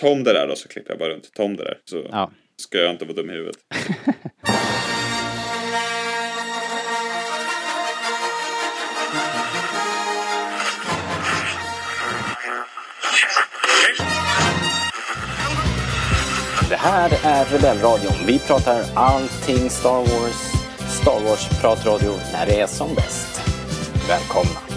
[0.00, 1.34] Tom det där då så klipper jag bara runt.
[1.34, 1.78] Tom det där.
[1.84, 2.30] Så Ja.
[2.56, 3.56] ska jag inte vara dum i huvudet.
[16.68, 18.12] Det här är Rebellradion.
[18.26, 20.52] Vi pratar allting Star Wars.
[21.00, 23.40] Star Wars-pratradio när det är som bäst.
[24.08, 24.69] Välkomna!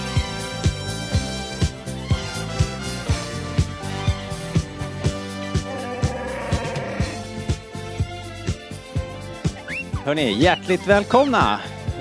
[10.05, 11.59] Hörni, hjärtligt välkomna!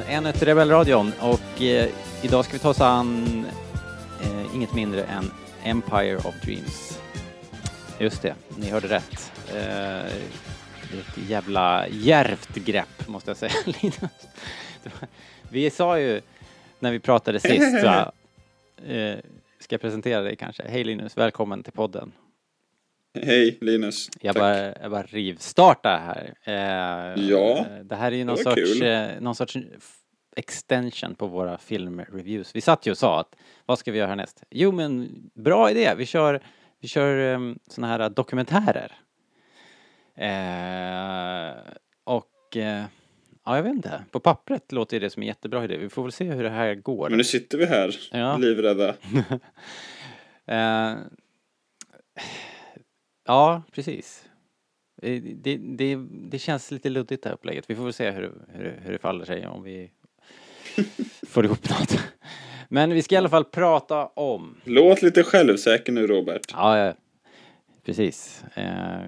[0.09, 1.89] Ännu till Rebellradion och eh,
[2.23, 3.27] idag ska vi ta oss an
[4.23, 5.31] eh, inget mindre än
[5.65, 7.01] Empire of Dreams.
[7.99, 9.33] Just det, ni hörde rätt.
[9.55, 13.53] Eh, ett jävla djärvt grepp måste jag säga.
[13.65, 14.29] Linus.
[15.49, 16.21] Vi sa ju
[16.79, 18.13] när vi pratade sist, va?
[18.87, 19.17] Eh,
[19.59, 20.63] ska jag presentera dig kanske?
[20.69, 22.13] Hej Linus, välkommen till podden.
[23.15, 24.09] Hej Linus.
[24.21, 24.41] Jag Tack.
[24.43, 26.35] bara, jag bara rivstartar här.
[26.45, 28.83] Eh, Ja, Det här är ju någon sorts, kul.
[28.83, 29.57] eh, någon sorts
[30.37, 32.57] extension på våra filmreviews.
[32.57, 33.35] Vi satt ju och sa att
[33.67, 34.43] vad ska vi göra härnäst?
[34.51, 36.41] Jo men bra idé, vi kör,
[36.81, 38.93] vi kör um, såna här dokumentärer.
[40.17, 41.55] Eh,
[42.05, 42.85] och eh,
[43.45, 44.05] ja, jag vet inte.
[44.11, 45.77] På pappret låter det som en jättebra idé.
[45.77, 47.09] Vi får väl se hur det här går.
[47.11, 48.37] Men nu sitter vi här, Ja.
[48.37, 48.95] livrädda.
[50.47, 50.95] Eh,
[53.27, 54.25] ja, precis.
[55.03, 57.71] Det, det, det känns lite luddigt det här upplägget.
[57.71, 59.91] Vi får väl se hur, hur, hur det faller sig om vi
[61.27, 61.99] får ihop något.
[62.69, 64.57] Men vi ska i alla fall prata om...
[64.65, 66.43] Låt lite självsäker nu Robert.
[66.53, 66.95] Ja, ja
[67.85, 68.45] precis.
[68.55, 69.01] Eh,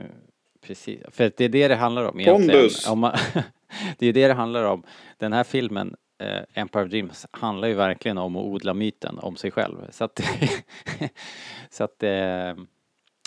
[0.61, 1.01] precis.
[1.09, 2.51] För det är det det handlar om egentligen.
[2.51, 2.89] Pondus.
[2.89, 3.17] Om man,
[3.99, 4.83] det är det det handlar om.
[5.19, 9.37] Den här filmen, eh, Empire of Dreams, handlar ju verkligen om att odla myten om
[9.37, 9.77] sig själv.
[9.91, 10.21] Så att,
[11.71, 12.55] så att eh,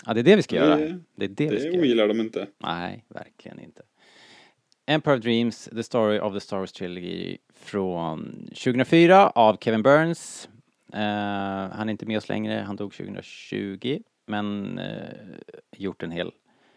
[0.06, 0.76] ja, det är det vi ska göra.
[0.76, 1.80] Det- Det är det, vi ska Det göra.
[1.80, 2.46] ogillar de inte.
[2.58, 3.82] Nej, verkligen inte.
[4.86, 10.48] Empire of Dreams, The Story of the Star Wars Trilogy från 2004 av Kevin Burns.
[10.92, 11.00] Eh,
[11.72, 14.02] han är inte med oss längre, han dog 2020.
[14.26, 15.14] Men eh,
[15.76, 16.32] gjort en hel,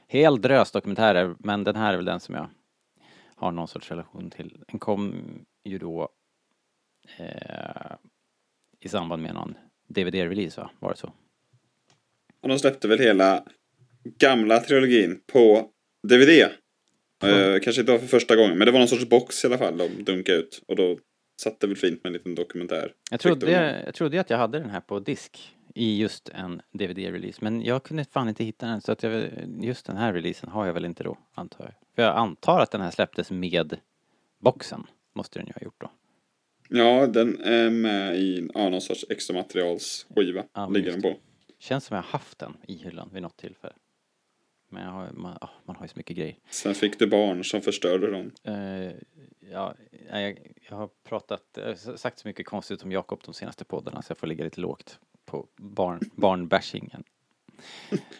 [0.07, 1.35] hel drös dokumentärer.
[1.39, 2.49] Men den här är väl den som jag
[3.35, 4.63] har någon sorts relation till.
[4.67, 5.15] Den kom
[5.63, 6.09] ju då
[7.17, 7.91] eh,
[8.79, 9.55] i samband med någon
[9.87, 10.69] DVD-release va?
[10.79, 11.13] Var det så?
[12.41, 13.43] Och de släppte väl hela
[14.19, 15.69] gamla trilogin på
[16.07, 16.29] DVD.
[17.23, 19.57] Eh, kanske inte var för första gången, men det var någon sorts box i alla
[19.57, 20.61] fall de dunkade ut.
[20.67, 20.97] Och då
[21.41, 22.93] satt det väl fint med en liten dokumentär.
[23.11, 23.83] Jag trodde, väl.
[23.85, 27.83] jag trodde att jag hade den här på disk i just en DVD-release men jag
[27.83, 29.23] kunde fan inte hitta den så att jag,
[29.61, 31.73] just den här releasen har jag väl inte då antar jag.
[31.95, 33.77] För jag antar att den här släpptes med
[34.39, 34.83] boxen.
[35.15, 35.91] Måste den ju ha gjort då.
[36.69, 40.43] Ja, den är med i ja, någon sorts extra materialsskiva.
[40.53, 41.15] Ja, ligger den på.
[41.61, 43.73] Känns som jag har haft den i hyllan vid något tillfälle.
[44.69, 46.35] Men har, man, ah, man har ju så mycket grejer.
[46.49, 48.31] Sen fick du barn som förstörde dem.
[48.43, 48.91] Eh,
[49.51, 49.75] ja,
[50.09, 50.37] jag,
[50.69, 54.11] jag har pratat, jag har sagt så mycket konstigt om Jakob de senaste poddarna så
[54.11, 57.03] jag får ligga lite lågt på barn, barnbashingen.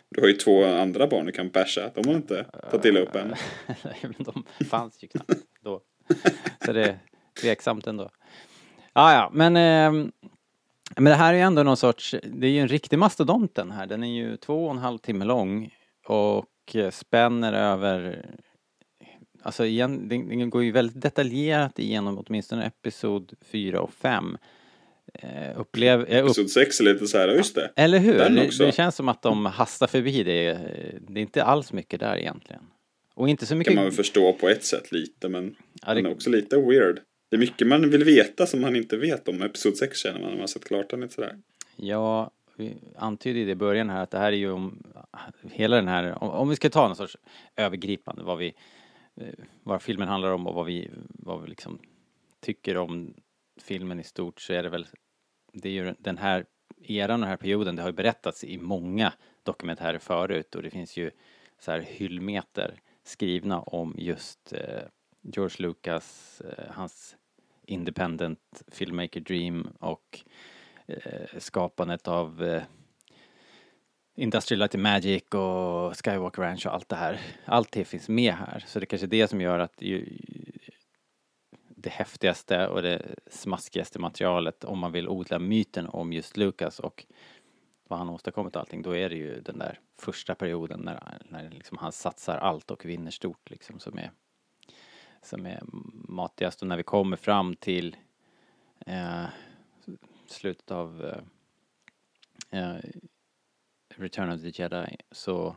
[0.10, 1.92] Du har ju två andra barn du kan basha.
[1.96, 3.28] De har inte tagit illa upp än.
[3.84, 5.82] Nej, men de fanns ju knappt då.
[6.66, 7.00] Så det är
[7.42, 8.10] tveksamt ändå.
[8.94, 10.12] Ja, ja, men, ehm,
[10.96, 13.72] men det här är ju ändå någon sorts, det är ju en riktig mastodont den
[13.72, 13.88] här.
[13.88, 15.74] Den är ju två och en halv timme lång
[16.08, 16.46] och
[16.92, 18.26] spänner över
[19.44, 24.38] Alltså igen, den, den går ju väldigt detaljerat igenom åtminstone episod 4 och 5.
[25.14, 27.72] Eh, upplev, eh, upp, Episod 6 är lite så här, just det.
[27.76, 28.18] eller hur?
[28.18, 30.54] Det, det känns som att de hastar förbi det.
[31.08, 32.62] Det är inte alls mycket där egentligen.
[33.14, 33.72] Och inte så mycket...
[33.74, 37.00] kan man väl förstå på ett sätt lite, men Ja, det, är också lite weird.
[37.32, 40.22] Det är mycket man vill veta som man inte vet om Episod 6 känner man
[40.22, 41.38] när man har sett klart den lite sådär.
[41.76, 44.84] Ja, vi antydde i början här att det här är ju om
[45.52, 47.18] hela den här, om, om vi ska ta någon sorts
[47.56, 48.54] övergripande vad vi,
[49.16, 49.34] eh,
[49.64, 51.80] vad filmen handlar om och vad vi, vad vi liksom
[52.40, 53.14] tycker om
[53.62, 54.88] filmen i stort så är det väl,
[55.54, 56.46] det är ju den här
[56.84, 59.14] eran och den här perioden, det har ju berättats i många
[59.44, 61.12] dokumentärer förut och det finns ju
[61.60, 64.82] så här hyllmeter skrivna om just eh,
[65.22, 67.16] George Lucas, eh, hans
[67.62, 70.20] independent filmmaker dream och
[70.88, 72.64] eh, skapandet av eh,
[74.16, 77.20] Industrial Light and Magic och Skywalk Ranch och allt det här.
[77.46, 78.64] Allt det finns med här.
[78.68, 80.18] Så det är kanske är det som gör att ju,
[81.70, 87.06] det häftigaste och det smaskigaste materialet om man vill odla myten om just Lucas och
[87.88, 91.50] vad han åstadkommit och allting, då är det ju den där första perioden när, när
[91.50, 94.12] liksom han satsar allt och vinner stort liksom som är
[95.22, 95.60] som är
[96.10, 96.62] matigast.
[96.62, 97.98] Och när vi kommer fram till
[98.86, 99.26] eh,
[100.28, 101.06] slutet av
[102.50, 102.80] eh, eh,
[103.96, 105.56] Return of the Jedi så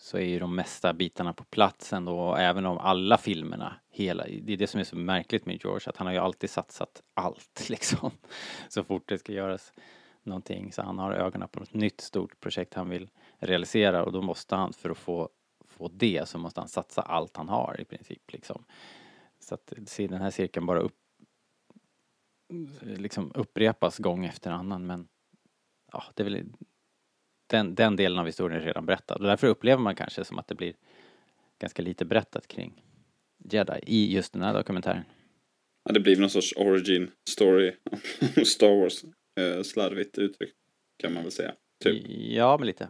[0.00, 4.24] så är ju de mesta bitarna på plats ändå, och även om alla filmerna, hela,
[4.24, 7.02] det är det som är så märkligt med George, att han har ju alltid satsat
[7.14, 8.10] allt liksom,
[8.68, 9.72] så fort det ska göras
[10.22, 14.22] någonting, så han har ögonen på något nytt stort projekt han vill realisera och då
[14.22, 15.28] måste han, för att få,
[15.78, 18.64] få det, så måste han satsa allt han har i princip liksom.
[19.40, 20.98] Så att se den här cirkeln bara upp,
[22.80, 25.08] liksom upprepas gång efter annan, men
[25.92, 26.44] ja, det är väl
[27.46, 30.48] den, den delen av historien är redan berättad och därför upplever man kanske som att
[30.48, 30.74] det blir
[31.58, 32.82] ganska lite berättat kring
[33.50, 35.04] Jedi i just den här dokumentären.
[35.84, 39.04] Ja, det blir någon sorts origin story om Star Wars.
[39.40, 40.56] Eh, slarvigt uttryckt
[40.96, 41.54] kan man väl säga.
[41.84, 42.04] Typ.
[42.08, 42.88] Ja, men lite.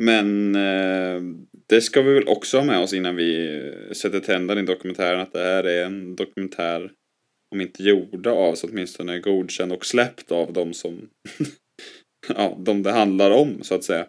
[0.00, 1.22] Men eh,
[1.68, 3.60] det ska vi väl också ha med oss innan vi
[3.92, 6.90] sätter tänderna i dokumentären att det här är en dokumentär
[7.54, 11.08] om inte gjorda av så åtminstone godkänd och släppt av de som
[12.36, 14.06] ja, de det handlar om så att säga.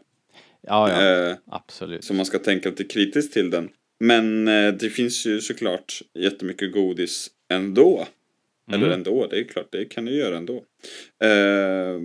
[0.61, 2.03] Ja, ja, Eh, absolut.
[2.03, 3.69] så man ska tänka lite kritiskt till den.
[3.99, 8.07] Men eh, det finns ju såklart jättemycket godis ändå.
[8.71, 8.97] Eller Mm.
[8.99, 10.55] ändå, det är klart, det kan du göra ändå.
[11.23, 11.99] Eh,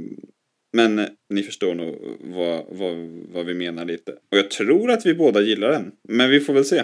[0.73, 2.97] men ni förstår nog vad, vad,
[3.29, 4.13] vad vi menar lite.
[4.13, 5.93] Och jag tror att vi båda gillar den.
[6.03, 6.83] Men vi får väl se.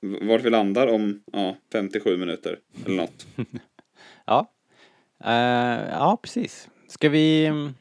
[0.00, 3.26] Vart vi landar om ja, 57 minuter eller något.
[4.26, 4.52] Ja.
[5.24, 6.68] Eh, ja, precis.
[6.88, 7.46] Ska vi...
[7.46, 7.74] mm,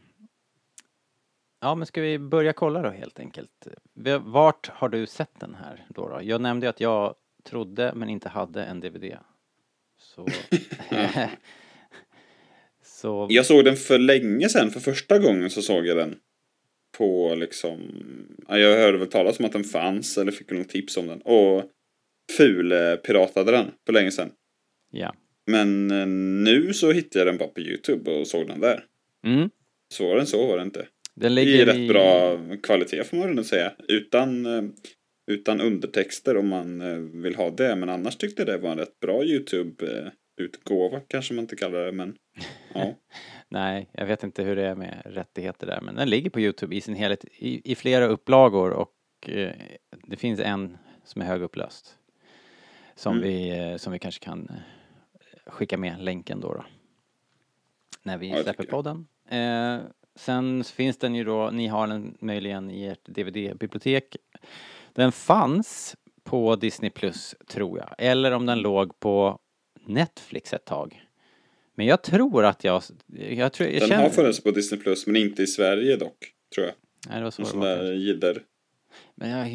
[1.59, 3.67] Ja, men ska vi börja kolla då helt enkelt?
[4.21, 6.09] Vart har du sett den här då?
[6.09, 6.19] då?
[6.23, 9.17] Jag nämnde ju att jag trodde men inte hade en DVD.
[9.99, 10.27] Så...
[13.01, 13.27] så...
[13.29, 16.15] Jag såg den för länge sedan, för första gången så såg jag den.
[16.97, 17.79] På liksom,
[18.47, 21.21] ja, jag hörde väl talas om att den fanns eller fick något tips om den.
[21.21, 21.63] Och
[22.37, 24.31] ful-piratade den för länge sedan.
[24.91, 25.15] Ja.
[25.47, 26.07] Men eh,
[26.43, 28.85] nu så hittade jag den bara på YouTube och såg den där.
[29.25, 29.49] Mm.
[29.93, 30.87] Svårare än så var det inte.
[31.15, 31.87] Den Det är ligger rätt i...
[31.87, 33.71] bra kvalitet får man väl säga.
[33.87, 34.63] Utan, eh,
[35.31, 37.75] utan undertexter om man eh, vill ha det.
[37.75, 39.23] Men annars tyckte jag det var en rätt bra
[40.37, 41.91] YouTube-utgåva kanske man inte kallar det.
[41.91, 42.17] Men
[42.73, 42.93] ja.
[43.49, 46.75] Nej, jag vet inte hur det är med rättigheter där, men den ligger på Youtube
[46.75, 48.93] i sin helhet i, i flera upplagor och
[49.29, 49.51] eh,
[50.07, 51.97] det finns en som är högupplöst.
[52.95, 53.23] Som, Mm.
[53.27, 56.53] vi, eh, som vi kanske kan eh, skicka med länken då.
[56.53, 56.65] då
[58.03, 59.07] när vi Ja, släpper podden.
[59.29, 59.79] Eh,
[60.15, 64.15] sen finns den ju då, ni har den möjligen i ert DVD-bibliotek.
[64.93, 69.39] Den fanns på Disney Plus tror jag, eller om den låg på
[69.87, 71.03] Netflix ett tag.
[71.75, 74.03] Men jag tror att jag, jag tror, jag Den känner...
[74.03, 76.33] har funnits på Disney Plus men inte i Sverige dock.
[76.55, 76.75] Tror jag.
[77.09, 78.43] Nej, det var så sån där jidder.
[79.15, 79.47] Men jag,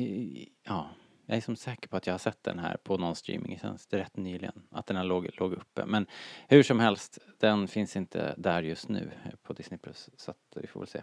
[0.67, 0.90] ja,
[1.26, 4.17] jag är som säker på att jag har sett den här på någon streamingtjänst rätt
[4.17, 4.62] nyligen.
[4.70, 5.87] Att den här låg, låg uppe.
[5.87, 6.06] Men
[6.49, 10.11] hur som helst, den finns inte där just nu eh, på Disney Plus.
[10.17, 11.00] Så att vi får väl se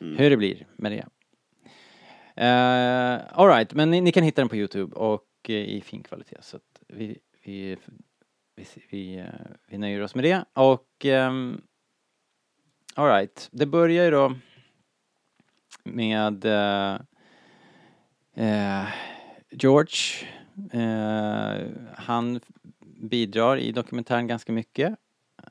[0.00, 0.16] Mm.
[0.18, 1.06] hur det blir med det.
[2.38, 6.36] Uh, Alright, men ni, ni kan hitta den på Youtube och eh, i fin kvalitet.
[6.40, 7.76] Så att vi, vi,
[8.56, 9.26] vi, vi, eh,
[9.68, 10.44] vi nöjer oss med det.
[10.52, 11.62] Och ehm, um,
[12.94, 14.34] Alright, det börjar ju då
[15.84, 16.98] med uh,
[19.50, 20.28] George.
[20.74, 22.40] Uh, han
[22.96, 24.94] bidrar i dokumentären ganska mycket.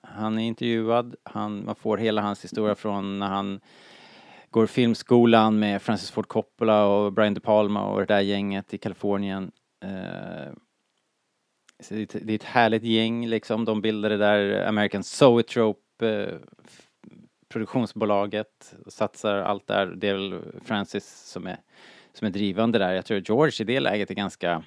[0.02, 3.60] Han är intervjuad, han, man får hela hans historia från när han
[4.50, 8.78] går filmskolan med Francis Ford Coppola och Brian De Palma och det där gänget i
[8.78, 9.52] Kalifornien.
[11.90, 13.66] Det, är ett- det är ett härligt gäng liksom.
[13.66, 16.36] De bildade där American Zoetrope eh,
[17.50, 19.86] produktionsbolaget och satsar allt där.
[19.88, 21.58] Det är väl Francis som är,
[22.14, 22.94] som är drivande där.
[22.94, 24.64] Jag tror George i det läget är ganska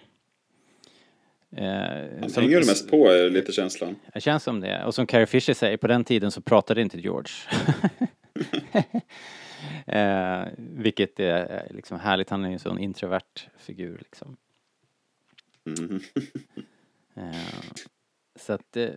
[1.57, 1.67] eh,
[2.21, 3.97] Han som- hänger mest på är lite känslan.
[4.15, 4.85] det känns som det.
[4.85, 7.33] Och som Carrie Fisher säger, på den tiden så pratade inte George.
[9.87, 14.37] eh, vilket är eh, liksom härligt, han är ju en sån introvert figur liksom.
[15.65, 16.01] Mhm.
[17.17, 17.73] Eh,
[18.37, 18.91] så att eh,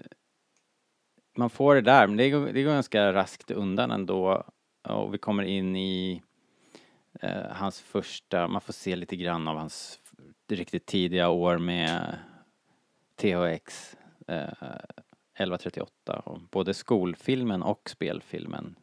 [1.37, 4.43] man får det där, men det går, det går ganska raskt undan ändå.
[4.83, 6.21] Och vi kommer in i
[7.21, 9.99] eh, hans första, man får se lite grann av hans
[10.49, 12.17] riktigt tidiga år med
[13.15, 13.95] THX
[14.27, 14.47] eh,
[15.39, 18.75] 1138, och både skolfilmen och spelfilmen.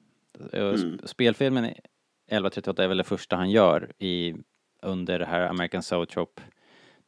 [0.52, 0.98] Eh, Mm.
[1.04, 4.34] Spelfilmen 1138 är väl det första han gör i,
[4.82, 6.42] under det här American Zoetrope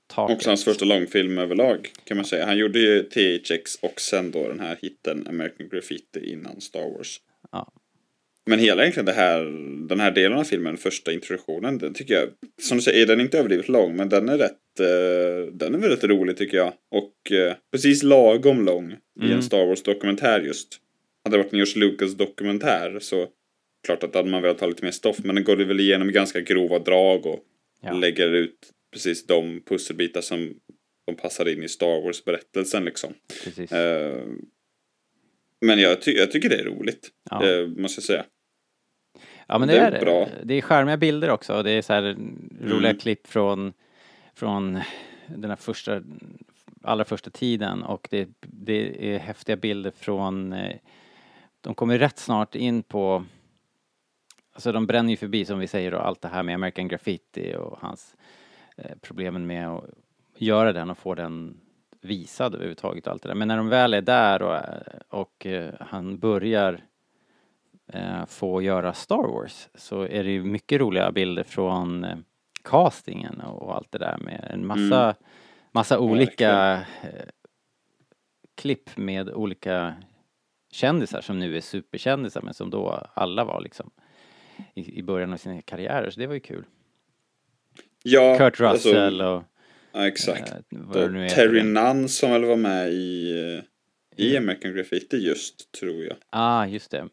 [0.06, 0.36] taket.
[0.36, 2.46] Också hans första långfilm överlag kan man säga.
[2.46, 7.20] Han gjorde ju THX och sen då den här hitten American Graffiti innan Star Wars.
[7.52, 7.72] Ja.
[8.48, 9.44] Men hela egentligen det här,
[9.88, 12.28] den här delen av filmen, första introduktionen, den tycker jag,
[12.62, 15.78] som du säger, den är inte överdrivet lång, men den är rätt, eh, den är
[15.78, 16.72] väldigt rolig tycker jag.
[16.90, 19.32] Och eh, precis lagom lång i Mm.
[19.36, 20.80] en Star Wars-dokumentär just.
[21.24, 23.26] Hade det varit en George Lucas-dokumentär så
[23.86, 26.40] klart att hade man velat ha lite mer stoff, men den går väl igenom ganska
[26.40, 27.40] grova drag och
[27.82, 27.92] Ja.
[27.92, 28.56] lägger ut
[28.92, 30.54] precis de pusselbitar som
[31.06, 33.14] de passar in i Star Wars-berättelsen liksom.
[33.70, 34.24] Eh,
[35.60, 37.46] men jag, ty jag tycker det är roligt, Ja.
[37.46, 38.24] eh, måste jag säga.
[39.46, 40.28] Ja men det, Det är är bra.
[40.44, 42.02] Det är charmiga bilder också och det är så här
[42.62, 42.96] roliga Mm.
[42.98, 43.72] klipp från,
[44.34, 44.80] från
[45.26, 46.02] den här första,
[46.82, 50.76] allra första tiden och det, det är häftiga bilder från, eh,
[51.60, 53.24] de kommer rätt snart in på,
[54.52, 57.54] alltså de bränner ju förbi som vi säger då allt det här med American Graffiti
[57.54, 58.16] och hans
[59.00, 59.84] problemen med att
[60.36, 61.60] göra den och få den
[62.00, 63.34] visad överhuvudtaget allt det där.
[63.34, 64.60] Men när de väl är där och,
[65.20, 66.80] och eh, han börjar
[67.92, 72.16] eh, få göra Star Wars så är det ju mycket roliga bilder från eh,
[72.62, 75.14] castingen och allt det där med en massa, Mm.
[75.72, 77.24] massa olika eh,
[78.54, 79.94] klipp med olika
[80.72, 83.90] kändisar som nu är superkändisar men som då alla var liksom
[84.74, 86.64] i, i början av sina karriärer så det var ju kul.
[88.08, 89.42] Ja, Kurt alltså, Russell och
[89.92, 90.52] ja, exakt.
[90.52, 91.28] eh.
[91.34, 93.30] Terry Nunn som väl var med i,
[94.18, 96.16] eh, i American Graffiti just, tror jag.
[96.30, 97.08] Ah, just det.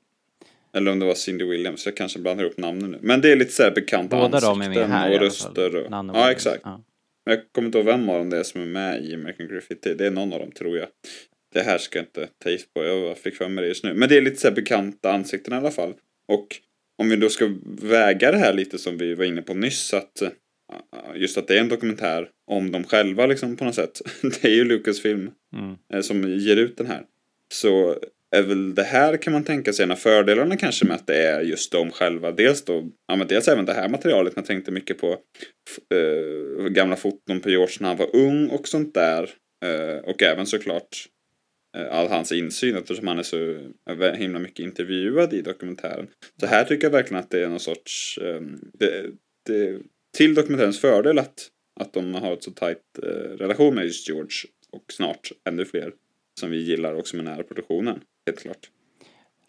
[0.73, 2.99] Eller om det var Cindy Williams, jag kanske blandar ihop namnen nu.
[3.01, 5.75] Men det är lite så här bekanta Båda ansikten de är med här och röster.
[5.75, 6.61] Och, ja, exakt.
[6.63, 6.83] Ja.
[7.25, 9.47] Men jag kommer inte ihåg vem av dem det är som är med i American
[9.47, 9.93] Graffiti.
[9.93, 10.87] Det är någon av dem, tror jag.
[11.53, 13.93] Det här ska jag inte ta gift på, jag fick för mig det just nu.
[13.93, 15.93] Men det är lite så här bekanta ansikten i alla fall.
[16.27, 16.47] Och
[16.97, 20.21] om vi då ska väga det här lite som vi var inne på nyss, att
[20.21, 20.29] eh,
[21.15, 24.01] just att det är en dokumentär om dem själva liksom på något sätt.
[24.21, 25.75] Det är ju Lucasfilm Mm.
[25.93, 27.03] eh, som ger ut den här.
[27.53, 27.97] Så
[28.35, 31.17] är väl det här kan man tänka sig en av fördelarna kanske med att det
[31.27, 32.31] är just de själva.
[32.31, 34.35] Dels då, ja men dels även det här materialet.
[34.35, 35.17] Man tänkte mycket på
[35.95, 39.29] eh, gamla foton på George när han var ung och sånt där.
[39.65, 41.05] Eh, och även såklart
[41.77, 43.51] eh, all hans insyn eftersom han är så
[43.89, 46.07] eh, himla mycket intervjuad i dokumentären.
[46.39, 48.41] Så här tycker jag verkligen att det är någon sorts, eh,
[48.73, 49.05] det,
[49.45, 49.79] det,
[50.17, 54.37] till dokumentärens fördel att, att de har ett så tajt eh, relation med just George
[54.71, 55.93] och snart ännu fler
[56.39, 58.01] som vi gillar och som är nära produktionen.
[58.25, 58.69] Helt klart.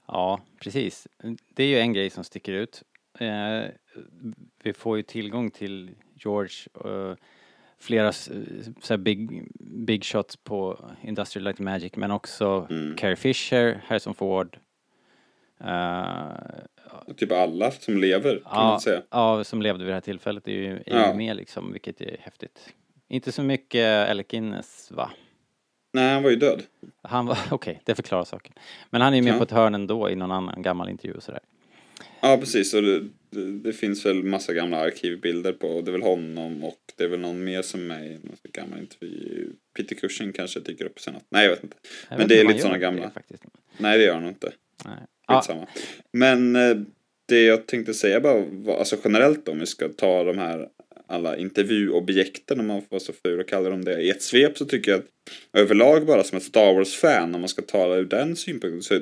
[0.06, 1.08] Ja, precis.
[1.54, 2.82] Det är ju en grej som sticker ut.
[3.18, 3.64] Eh,
[4.62, 6.54] vi får ju tillgång till George,
[6.84, 7.14] eh,
[7.78, 8.12] flera
[8.82, 12.96] så big, big shots på Industrial Light and Magic, men också Mm.
[12.96, 14.58] Carrie Fisher, Harrison Ford.
[15.60, 16.32] Eh,
[17.16, 19.02] Typ alla som lever kan ja, man säga.
[19.10, 21.14] ja, som levde vid det här tillfället är ju, är Ja.
[21.14, 22.74] med liksom, vilket är häftigt.
[23.08, 25.10] Inte så mycket Guinness, va?
[25.92, 26.62] Nej, han var ju död.
[27.02, 28.52] Han var, okej, det förklarar saken.
[28.90, 29.38] Men han är ju med Ja.
[29.38, 31.40] på ett hörn ändå i någon annan gammal intervju och sådär.
[32.20, 32.74] Ja, precis.
[32.74, 35.80] Och det, det, det finns väl massa gamla arkivbilder på.
[35.80, 38.78] Det är väl honom och det är väl någon mer som är i någon gammal
[38.78, 39.48] intervju.
[39.76, 41.14] Peter Cushing kanske dyker upp sen.
[41.28, 41.76] Nej, jag vet inte.
[42.10, 43.10] Jag Men vet det är lite det gamla.
[43.10, 43.44] faktiskt.
[43.78, 44.52] Nej, det gör han inte.
[44.84, 44.94] Nej.
[45.26, 45.66] Ja, Skitsamma.
[46.12, 46.76] Men eh,
[47.28, 50.68] det jag tänkte säga bara var, alltså generellt om vi ska ta de här
[51.06, 54.58] alla intervjuobjekten, om man får vara så ful och kalla dem det, i ett svep
[54.58, 55.06] så tycker jag att
[55.52, 58.94] överlag bara som ett Star Wars-fan, om man ska tala ur den synpunkten, så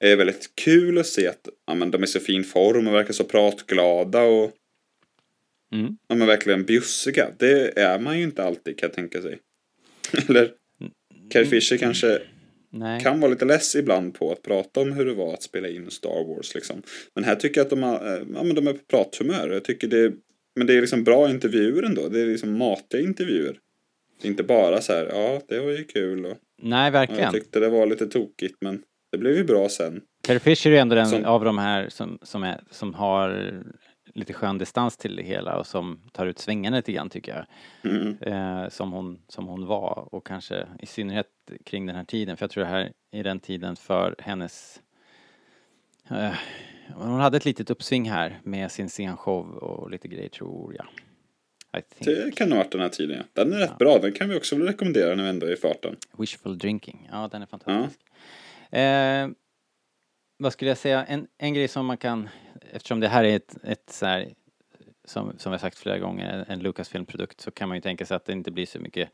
[0.00, 2.94] är det väldigt kul att se att ja, men de är så fin form och
[2.94, 4.52] verkar så pratglada och
[5.74, 5.96] mm.
[6.08, 7.28] ja, men verkligen bjussiga.
[7.38, 9.38] Det är man ju inte alltid kan jag tänka sig.
[10.28, 10.52] Eller
[11.30, 12.22] Carrie Fisher kanske
[12.70, 13.00] Nej.
[13.00, 15.90] kan vara lite less ibland på att prata om hur det var att spela in
[15.90, 16.82] Star Wars liksom.
[17.14, 19.50] Men här tycker jag att de, har, eh, ja, men de är på prathumör.
[19.50, 20.12] Jag tycker det,
[20.56, 22.08] men det är liksom bra intervjuer ändå.
[22.08, 23.58] Det är liksom matiga intervjuer.
[24.22, 27.22] Inte bara så här, ja det var ju kul och Nej, verkligen.
[27.22, 28.82] jag tyckte det var lite tokigt men
[29.12, 30.00] det blev ju bra sen.
[30.22, 33.52] Carrie Fisher är ändå den Som- av de här som, som, är, som har
[34.18, 37.46] lite skön distans till det hela och som tar ut svängarna lite grann tycker jag.
[37.92, 38.16] Mm.
[38.20, 41.26] Eh, som, hon, som hon var och kanske i synnerhet
[41.64, 42.36] kring den här tiden.
[42.36, 44.80] För jag tror det här är den tiden för hennes
[46.10, 46.32] eh,
[46.94, 50.86] hon hade ett litet uppsving här med sin scenshow och lite grejer tror jag.
[51.98, 53.24] Det kan ha varit den här tiden ja.
[53.44, 53.76] Den är rätt Ja.
[53.78, 55.96] bra, den kan vi också rekommendera när vi ändå är i farten.
[56.18, 58.00] Wishful drinking, ja den är fantastisk.
[58.70, 59.28] Eh,
[60.38, 62.28] vad skulle jag säga, en, en grej som man kan,
[62.72, 64.34] eftersom det här är ett, ett så här,
[65.04, 68.24] som, som jag sagt flera gånger, en Lucasfilm-produkt så kan man ju tänka sig att
[68.24, 69.08] det inte blir så mycket,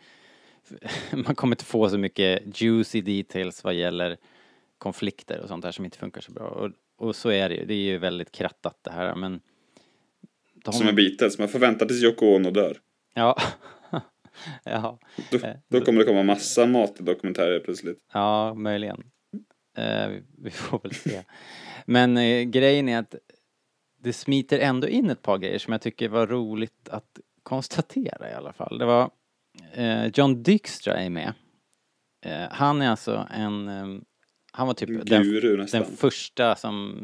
[1.12, 4.16] man kommer inte få så mycket juicy details vad gäller
[4.78, 6.44] konflikter och sånt där som inte funkar så bra.
[6.49, 9.40] Och, och så är det ju, det är ju väldigt krattat det här men
[10.64, 12.76] de, Som med Beatles, man får vänta tills Yoko Ono dör.
[13.14, 13.37] Ja.
[14.64, 14.99] ja.
[15.30, 17.99] Då, Eh, då kommer det komma massa matdokumentärer plötsligt.
[18.12, 19.02] Ja, möjligen.
[19.76, 21.23] Eh, vi- vi får väl se.
[21.87, 23.14] Men eh, grejen är att
[24.04, 28.34] det smiter ändå in ett par grejer som jag tycker var roligt att konstatera i
[28.34, 28.78] alla fall.
[28.78, 29.11] Det var
[29.73, 31.32] eh, John Dykstra är med.
[32.26, 33.87] Eh, han är alltså en, eh,
[34.52, 35.80] han var typ den, Guru nästan.
[35.82, 36.99] den första som,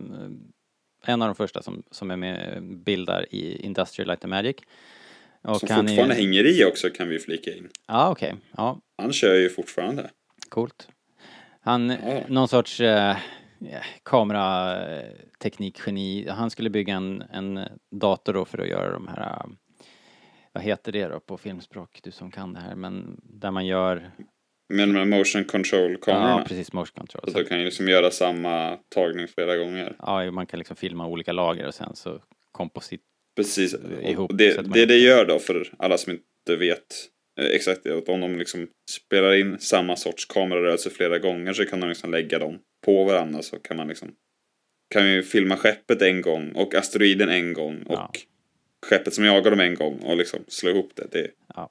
[1.04, 4.57] eh, en av de första som, som är med bildar i Industrial Light and Magic.
[5.42, 7.69] Och som han är- fortfarande hänger i också kan vi flika in.
[7.88, 8.35] Ja, okej.
[8.57, 10.11] Ja, Han kör ju fortfarande.
[10.49, 10.88] coolt.
[11.61, 12.21] Han, Ja.
[12.28, 12.80] någon sorts
[14.02, 16.29] kamerateknikgeni.
[16.29, 19.43] Han skulle bygga en, en dator då för att göra de här,
[20.52, 24.11] vad heter det då på filmspråk, du som kan det här, men där man gör,
[24.69, 26.31] Men med motion control-kamerorna.
[26.31, 27.23] ja precis, motion control.
[27.25, 29.97] så Så, du kan ju liksom göra samma tagning flera gånger.
[29.99, 32.21] ja, man kan liksom filma olika lager och sen så
[32.52, 33.00] komposit.
[33.37, 33.75] Precis.
[34.02, 36.87] Ihop, Och det, att man- det det gör då för alla som inte vet
[37.40, 41.80] exakt är att om de liksom spelar in samma sorts kamerarörelse flera gånger så kan
[41.80, 44.09] de liksom lägga dem på varandra så kan man liksom
[44.94, 48.11] kan ju filma skeppet en gång och asteroiden en gång och Ja.
[48.87, 51.06] skeppet som jagar dem en gång och liksom slå ihop det.
[51.12, 51.70] Det är Ja.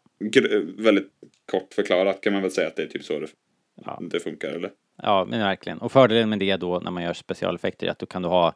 [0.78, 1.12] väldigt
[1.52, 3.28] kort förklarat kan man väl säga att det är typ så det,
[3.86, 4.02] Ja.
[4.12, 4.72] det funkar eller?
[5.04, 5.78] Ja, men verkligen.
[5.78, 8.54] Och fördelen med det då när man gör specialeffekter är att då kan du ha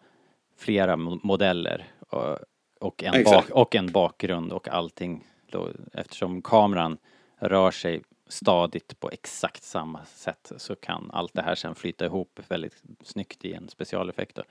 [0.58, 2.38] flera mo- modeller och,
[2.80, 3.48] och, en, Exakt.
[3.50, 5.24] bak, och en bakgrund och allting.
[5.54, 6.98] Då, eftersom kameran
[7.40, 12.40] rör sig stadigt på exakt samma sätt så kan allt det här sen flyta ihop
[12.48, 14.36] väldigt snyggt i en specialeffekt.
[14.36, 14.44] Då.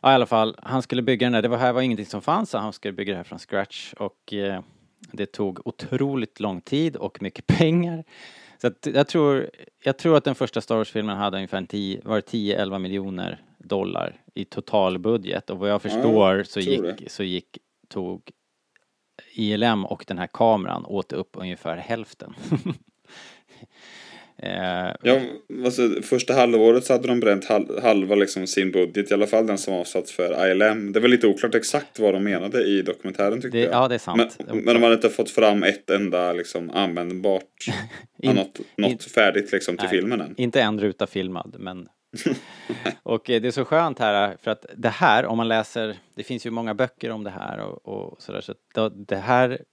[0.00, 1.42] Ja, i alla fall, han skulle bygga den där.
[1.42, 3.92] Det var här var ingenting som fanns, så han skulle bygga det här från scratch
[3.92, 4.60] och eh,
[5.12, 8.04] det tog otroligt lång tid och mycket pengar.
[8.58, 9.50] Så att jag tror,
[9.82, 13.42] jag tror att den första Star Wars-filmen hade ungefär en 10, var det 10-11 miljoner
[13.58, 17.58] dollar i totalbudget och vad jag förstår så tror gick, så gick,
[17.88, 18.30] tog
[19.34, 22.34] ILM och den här kameran åt upp ungefär hälften.
[24.38, 25.20] eh, Ja,
[25.64, 29.46] alltså, första halvåret så hade de bränt hal- halva liksom sin budget, i alla fall
[29.46, 30.92] den som avsatts för ILM.
[30.92, 33.72] Det var lite oklart exakt vad de menade i dokumentären tyckte det, jag.
[33.72, 34.38] ja, det är sant.
[34.46, 37.66] men, men de hade inte fått fram ett enda liksom användbart,
[38.22, 39.98] In- något, något färdigt liksom till Nej.
[39.98, 40.34] filmen än.
[40.36, 41.88] Inte en ruta filmad, men...
[43.02, 46.22] och eh, det är så skönt här, för att det här, om man läser, det
[46.22, 49.64] finns ju många böcker om det här och, och sådär, så det här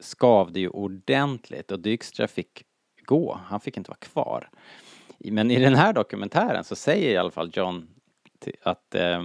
[0.00, 2.62] skavde ju ordentligt och Dykstra fick
[3.04, 4.48] gå, han fick inte vara kvar.
[5.18, 7.88] Men i den här dokumentären så säger i alla fall John
[8.62, 9.24] att eh,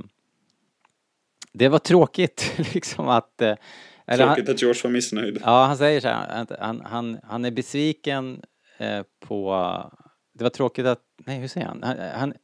[1.54, 3.42] det var tråkigt liksom att...
[3.42, 3.56] Eh,
[4.06, 5.42] eller han- Tråkigt att George var missnöjd.
[5.46, 8.42] Ja, han säger så här, han, han, han är besviken
[8.78, 9.52] eh, på...
[10.34, 11.02] Det var tråkigt att...
[11.18, 11.84] Nej, hur säger han?
[11.84, 12.38] han, han eh,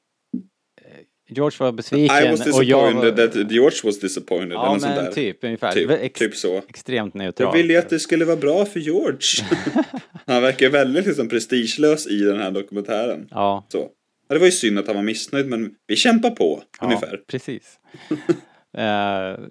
[1.27, 3.43] George var besviken I was och jag disappointed var...
[3.43, 4.51] that George was disappointed.
[4.51, 5.11] Ja, men där.
[5.11, 5.71] typ ungefär.
[5.71, 6.57] Typ, ex, typ så.
[6.57, 7.55] Extremt Jag neutralt.
[7.55, 9.45] ville ju att det skulle vara bra för George.
[10.25, 13.27] han verkar väldigt liksom prestigelös i den här dokumentären.
[13.31, 13.89] Ja, Så.
[14.27, 17.19] Ja, det var ju synd att han var missnöjd, men vi kämpar på, ja ungefär.
[17.27, 17.79] precis.
[18.77, 19.45] eh,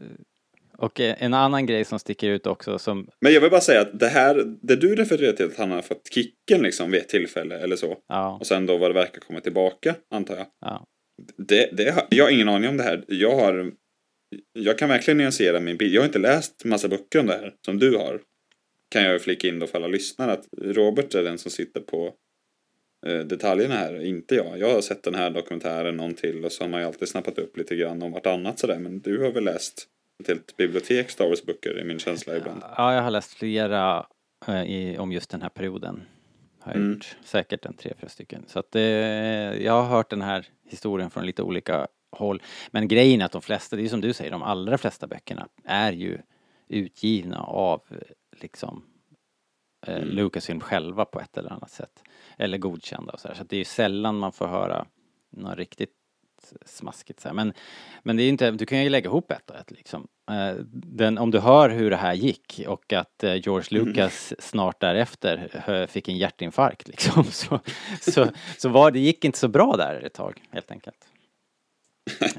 [0.79, 3.09] och en annan grej som sticker ut också som...
[3.21, 5.83] Men jag vill bara säga att det här, det du refererar till att han har
[5.83, 7.97] fått kicken liksom vid ett tillfälle eller så.
[8.09, 10.47] Ja, Och sen då vad det verkar komma tillbaka, antar jag.
[10.61, 10.87] ja,
[11.37, 13.05] det, det, jag har ingen aning om det här.
[13.09, 13.73] Jag har...
[14.53, 15.95] Jag kan verkligen nyansera min bild.
[15.95, 18.21] Jag har inte läst massa böcker om det här, som du har.
[18.89, 22.15] Kan jag flika in då för alla lyssnare att Robert är den som sitter på
[23.07, 24.59] eh, detaljerna här, inte jag.
[24.59, 27.39] Jag har sett den här dokumentären, någon till och så har man ju alltid snappat
[27.39, 28.79] upp lite grann om vartannat sådär.
[28.79, 29.89] Men du har väl läst
[30.21, 32.63] ett helt bibliotek Star Wars-böcker i min känsla ibland.
[32.77, 34.07] ja, jag har läst flera
[34.49, 36.03] eh, i, om just den här perioden.
[36.67, 36.93] Har jag Mm.
[36.93, 37.17] gjort.
[37.25, 38.45] Säkert en tre, fyra stycken.
[38.47, 42.43] Så att eh, jag har hört den här historien från lite olika håll.
[42.71, 45.49] Men grejen är att de flesta, det är som du säger, de allra flesta böckerna
[45.65, 46.19] är ju
[46.69, 47.97] utgivna av eh,
[48.41, 48.85] liksom
[49.87, 50.09] eh, Mm.
[50.09, 52.03] Lucasfilm själva på ett eller annat sätt.
[52.39, 53.35] Eller godkända och så här.
[53.35, 54.87] Så att det är ju sällan man får höra
[55.31, 55.93] något riktigt
[56.65, 57.35] smaskigt så här.
[57.35, 57.53] Men,
[58.03, 60.07] men det är inte, du kan ju lägga ihop ett och ett liksom.
[60.31, 63.89] Eh, Den, om du hör hur det här gick och att eh, George Mm.
[63.89, 67.25] Lucas snart därefter hö- fick en hjärtinfarkt liksom.
[67.25, 67.61] Så,
[68.01, 68.29] så,
[68.59, 70.97] så var det gick inte så bra där ett tag helt enkelt.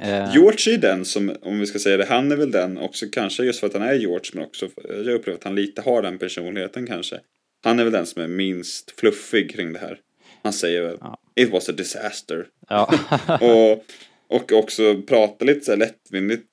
[0.01, 3.05] Eh, George är den som, om vi ska säga det, han är väl den också
[3.11, 6.01] kanske just för att han är George men också jag upplever att han lite har
[6.01, 7.19] den personligheten kanske.
[7.63, 9.99] Han är väl den som är minst fluffig kring det här.
[10.47, 11.19] Han säger väl Ja.
[11.35, 12.45] It was a disaster.
[12.69, 12.93] Ja.
[13.41, 13.85] och,
[14.37, 16.43] och också pratar lite så här lättvindigt.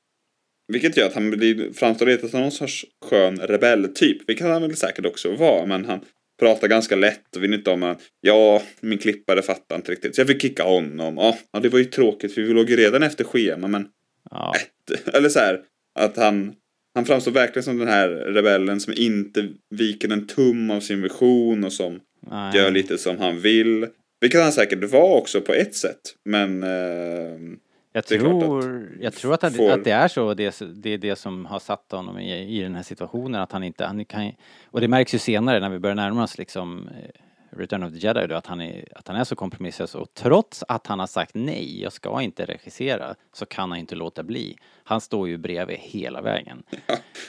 [0.73, 4.29] Vilket gör att han blir, framstår lite som någon sorts skön rebelltyp.
[4.29, 5.67] Vilket han väl säkert också var.
[5.67, 6.01] Men han
[6.41, 10.15] pratar ganska lätt och vill inte om att ja, min klippare fattar inte riktigt.
[10.15, 11.17] Så jag fick kicka honom.
[11.17, 13.69] Ja, ja, det var ju tråkigt för vi låg ju redan efter schema.
[13.69, 13.89] Men
[14.31, 14.55] ja.
[15.13, 15.61] eller så här,
[15.99, 16.55] att han,
[16.95, 21.65] han framstår verkligen som den här rebellen som inte viker en tum av sin vision
[21.65, 22.57] och som Nej.
[22.57, 23.87] gör lite som han vill.
[24.21, 26.01] Vilket han säkert var också på ett sätt.
[26.25, 27.57] Men eh,
[27.93, 31.17] Jag tror, jag tror att, det- får- att det är så, det, det är det
[31.17, 34.33] som har satt honom i, i den här situationen, att han inte, han kan,
[34.71, 37.21] och det märks ju senare när vi börjar närma oss liksom eh,
[37.57, 40.65] Return of the Jedi då, att han är, att han är så kompromisslös och trots
[40.69, 44.57] att han har sagt nej, jag ska inte regissera, så kan han inte låta bli.
[44.85, 46.63] Han står ju bredvid hela vägen.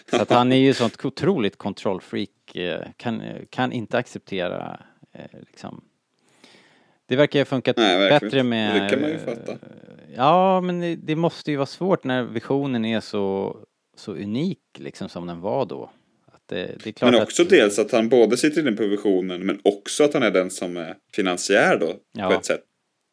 [0.09, 4.79] Så att han är ju sånt otroligt kontrollfreak, eh, kan, kan inte acceptera
[5.13, 5.83] eh, liksom
[7.07, 8.83] det verkar ju ha funkat Nej, bättre med...
[8.83, 9.57] Det kan man ju fatta.
[10.15, 13.57] Ja, men det, det måste ju vara svårt när visionen är så,
[13.95, 15.89] så unik liksom som den var då.
[16.45, 19.59] Att det, det Men också att, dels att han både sitter inne på visionen men
[19.63, 22.29] också att han är den som är finansiär då Ja.
[22.29, 22.61] på ett sätt.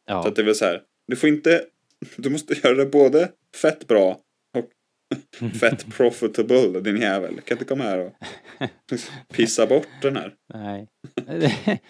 [0.06, 1.64] Ja, Så att det är väl så här, du får inte,
[2.16, 3.28] du måste göra det både
[3.62, 4.20] fett bra
[4.56, 4.70] och
[5.60, 7.40] fett profitable din jävel.
[7.40, 8.12] Kan inte komma här och
[9.32, 10.34] pissa bort den här.
[10.54, 10.88] nej.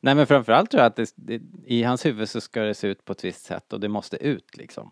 [0.00, 2.88] nej, men framförallt tror jag att det, det, i hans huvud så ska det se
[2.88, 4.90] ut på ett visst sätt och det måste ut liksom.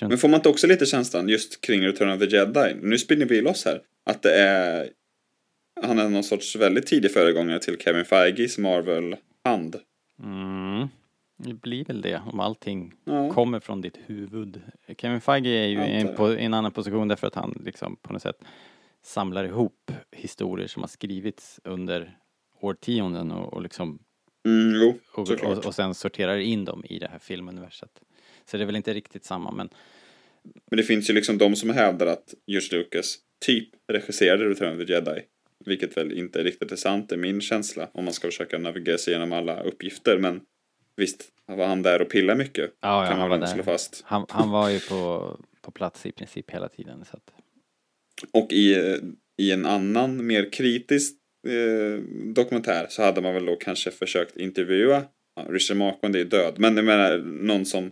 [0.00, 3.26] Men får man inte också lite känslan just kring Return of the Jedi, nu spinner
[3.26, 4.90] vi loss här, att det är
[5.82, 9.76] han är någon sorts väldigt tidig föregångare till Kevin Feiges Marvel-hand.
[10.22, 10.88] Mm.
[11.36, 13.30] Det blir väl det om allting Ja.
[13.32, 14.60] kommer från ditt huvud.
[14.98, 18.12] Kevin Feige är ju i en, po- en annan position därför att han liksom på
[18.12, 18.38] något sätt
[19.02, 22.18] samlar ihop historier som har skrivits under
[22.60, 23.98] årtionden och, och liksom
[24.46, 27.90] Mm, jo, och, och, och sen sorterar in dem i det här filmuniverset.
[28.44, 29.68] Så det är väl inte riktigt samma men
[30.70, 34.86] Men det finns ju liksom de som hävdar att George Lucas typ regisserade Return of
[34.86, 35.22] the Jedi.
[35.64, 37.88] Vilket väl inte riktigt är sant, det är min känsla.
[37.92, 40.18] Om man ska försöka navigera sig igenom alla uppgifter.
[40.18, 40.40] Men
[40.96, 42.70] visst, var han där och pillade mycket.
[42.80, 44.02] ja, ja kan han man var väl slå fast.
[44.04, 47.32] Han, han var ju på, på plats i princip hela tiden så att,
[48.32, 48.98] Och i,
[49.38, 51.16] i en annan, mer kritisk
[51.48, 52.02] eh,
[52.34, 55.04] dokumentär så hade man väl då kanske försökt intervjua
[55.36, 57.90] ja, Richard Marquand är ju död, men jag menar någon som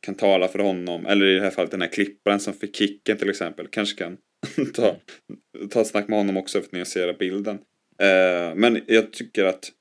[0.00, 3.16] kan tala för honom, eller i det här fallet den här klipparen som fick kicken
[3.16, 4.16] till exempel, kanske kan
[4.74, 4.96] ta,
[5.70, 7.58] ta ett snack med honom också för att nyansera bilden.
[8.02, 9.72] Eh, men jag tycker att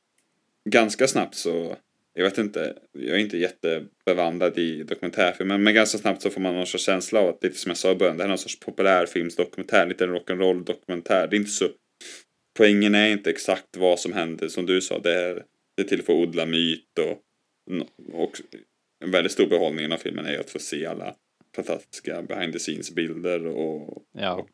[0.69, 1.75] ganska snabbt så,
[2.13, 6.55] jag vet inte, jag är inte jättebevandrad i dokumentärfilmer, men ganska snabbt så får man
[6.55, 8.37] någon sorts känsla av att, lite som jag sa i början, det här är någon
[8.37, 11.27] sorts populärfilmsdokumentär, lite rock'n'roll dokumentär.
[11.27, 11.69] Det är inte så,
[12.57, 15.43] poängen är inte exakt vad som händer, som du sa, det är,
[15.77, 17.21] det är till för att odla myt och,
[18.13, 18.41] och
[19.05, 21.15] en väldigt stor behållning av filmen är ju att få se alla
[21.55, 24.47] fantastiska behind the scenes bilder och, ja.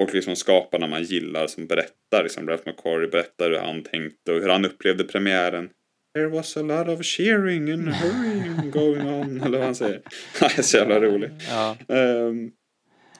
[0.00, 2.22] och liksom skaparna man gillar som berättar.
[2.22, 5.70] Liksom Ralph McQuarrie berättar hur han tänkte och hur han upplevde premiären.
[6.14, 9.40] There was a lot of cheering and hurrying going on.
[9.44, 10.02] Eller vad han säger.
[10.40, 11.32] Det är så jävla roligt.
[11.48, 11.76] ja.
[11.88, 12.50] Ehm,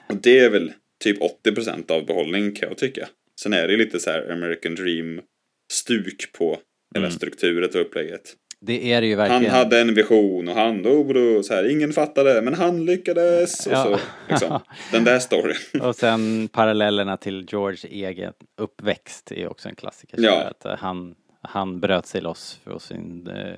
[0.09, 3.09] och det är väl typ 80% av behållningen kan jag tycka.
[3.41, 6.59] Sen är det lite så här American Dream-stuk på
[6.95, 7.11] hela Mm.
[7.17, 8.35] strukturet och upplägget.
[8.65, 9.53] Det är det ju Han verkligen.
[9.55, 13.67] hade en vision och han, oh, då, så här, ingen fattade, men han lyckades.
[13.67, 13.83] Och Ja.
[13.83, 13.99] så,
[14.29, 14.59] liksom.
[14.91, 15.55] Den där storyn.
[15.81, 20.17] Och sen parallellerna till George egen uppväxt är också en klassiker.
[20.17, 20.41] så Ja.
[20.43, 23.53] Att eh, han, han bröt sig loss från sin eh,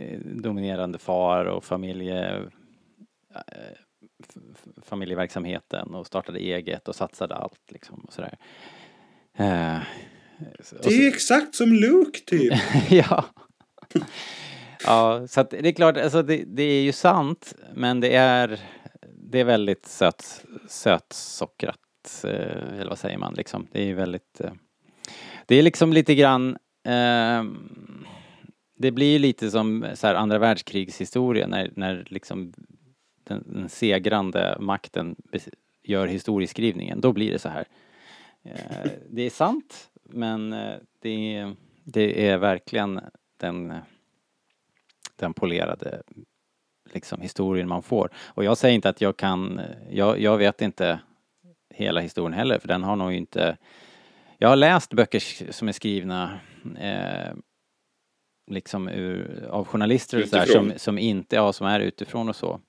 [0.00, 2.36] eh, dominerande far och familje,
[3.34, 3.42] eh,
[4.82, 8.36] familjeverksamheten och startade eget och satsade allt liksom och sådär.
[9.38, 9.78] Eh,
[10.60, 12.52] så- och Det är exakt som Luke typ.
[12.90, 13.24] ja
[14.84, 18.60] ja, så att det är klart, alltså det, det är ju sant, men det är,
[19.30, 23.66] det är väldigt söt, sötsockrat, eh, eller vad säger man liksom.
[23.72, 24.52] Det är ju väldigt, eh,
[25.46, 27.44] det är liksom lite grann, eh,
[28.78, 32.52] det blir ju lite som så här andra världskrigshistoria när, när liksom
[33.24, 35.16] den, den segrande makten
[35.82, 37.64] gör historieskrivningen, då blir det så här.
[38.42, 43.00] Eh, det är sant, men eh, det är, det är verkligen
[43.38, 43.74] den,
[45.16, 46.02] den polerade
[46.92, 48.10] liksom, historien man får.
[48.26, 51.00] Och jag säger inte att jag kan, jag, jag vet inte
[51.74, 53.56] hela historien heller, för den har nog inte...
[54.38, 56.40] Jag har läst böcker som är skrivna
[56.78, 57.34] eh,
[58.50, 62.60] liksom ur, av journalister och så som, som inte, ja, som är utifrån och så.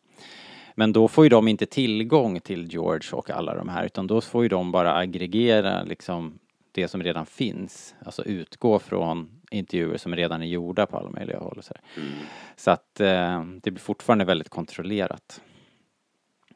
[0.76, 4.22] Men då får ju de inte tillgång till George och alla de här, utan då
[4.22, 6.40] får ju de bara aggregera liksom
[6.72, 7.96] det som redan finns.
[8.06, 11.74] Alltså utgå från intervjuer som redan är gjorda på alla möjliga håll och så.
[11.98, 12.10] Mm.
[12.56, 15.42] Så att eh, det blir fortfarande väldigt kontrollerat.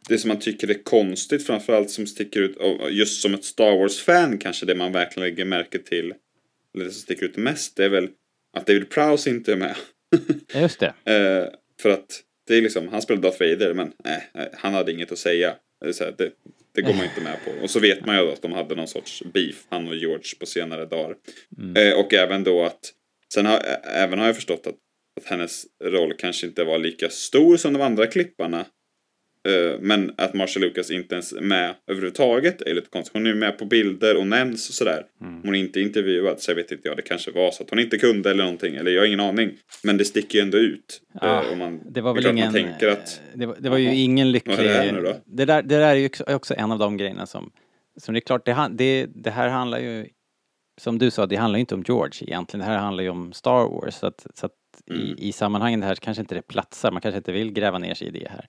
[0.09, 2.57] Det som man tycker är konstigt framförallt som sticker ut,
[2.89, 6.13] just som ett Star Wars-fan kanske det man verkligen lägger märke till,
[6.75, 8.09] eller det som sticker ut mest, det är väl
[8.53, 9.75] att David Prowse inte är med.
[10.53, 10.93] Just det.
[11.11, 11.47] Eh,
[11.81, 15.11] för att det är liksom, han spelar Darth Vader men nej, nej, han hade inget
[15.11, 15.55] att säga.
[15.79, 16.31] Det, här, det,
[16.73, 17.51] det går man inte med på.
[17.63, 20.35] Och så vet man ju då att de hade någon sorts beef, han och George,
[20.39, 21.15] på senare dagar.
[21.57, 21.87] Mm.
[21.87, 22.93] Eh, och även då att,
[23.33, 24.75] sen har, även har jag förstått att,
[25.21, 28.65] att hennes roll kanske inte var lika stor som de andra klipparna
[29.79, 33.13] men att Marcia Lucas inte ens är med överhuvudtaget är lite konstigt.
[33.13, 35.03] Hon är med på bilder och nämns och sådär.
[35.21, 35.41] Mm.
[35.43, 37.79] Hon är inte intervjuad så jag vet inte, ja det kanske var så att hon
[37.79, 38.75] inte kunde eller någonting.
[38.75, 39.51] Eller jag har ingen aning.
[39.83, 41.01] Men det sticker ju ändå ut.
[41.21, 42.45] Eh, om man, Det var väl ingen...
[42.45, 44.57] Man tänker att, det, var, det var ju ingen lycklig...
[44.57, 45.19] det här?
[45.25, 47.51] Det där, det där är ju också- en av de grejerna som...
[47.97, 50.07] Som det är klart, det, det, det här handlar ju...
[50.81, 52.65] Som du sa, det handlar ju inte om George egentligen.
[52.65, 53.95] Det här handlar ju om Star Wars.
[53.95, 54.51] Så att, så att
[54.89, 55.01] Mm.
[55.01, 56.91] i, i sammanhangen det här kanske inte det platsar.
[56.91, 58.47] Man kanske inte vill gräva ner sig i det här.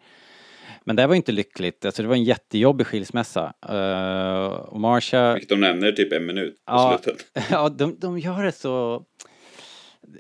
[0.85, 1.85] Men det var inte lyckligt.
[1.85, 3.53] Alltså det var en jättejobbig skilsmässa.
[3.71, 5.33] Uh, och Marsha...
[5.33, 7.01] vilket de nämner typ en minut på Ja.
[7.03, 7.27] slutet.
[7.51, 9.05] Ja, de, de gör det så...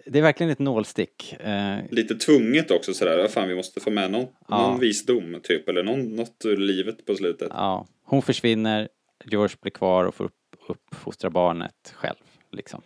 [0.06, 1.32] Det är verkligen ett nålstick.
[1.40, 4.68] Eh, Lite tvunget också sådär, vad fan vi måste få med någon, Ja.
[4.70, 5.68] någon visdom typ.
[5.68, 7.48] Eller någon, något ur livet på slutet.
[7.50, 8.88] Ja, hon försvinner,
[9.24, 10.32] George blir kvar och får upp,
[10.68, 12.16] uppfostra barnet själv.
[12.52, 12.82] Liksom.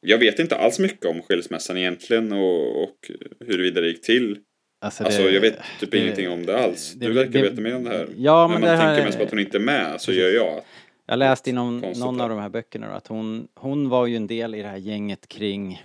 [0.00, 4.38] Jag vet inte alls mycket om skilsmässan egentligen och, och huruvida det gick till.
[4.78, 6.92] Alltså, Alltså det- jag vet typ det- ingenting om det alls.
[6.92, 8.08] det- du verkar veta mer om det här.
[8.16, 8.94] Ja, När men man det här...
[8.94, 10.60] tänker mest på att hon inte är med så gör jag.
[11.06, 14.16] Jag läste i någon, någon av de här böckerna då, att hon, hon var ju
[14.16, 15.82] en del i det här gänget kring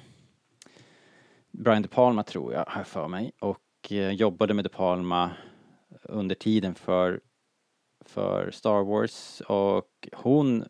[1.51, 5.31] Brian De Palma tror jag, har för mig, och eh, jobbade med De Palma
[6.03, 7.19] under tiden för,
[8.05, 10.65] för Star Wars och hon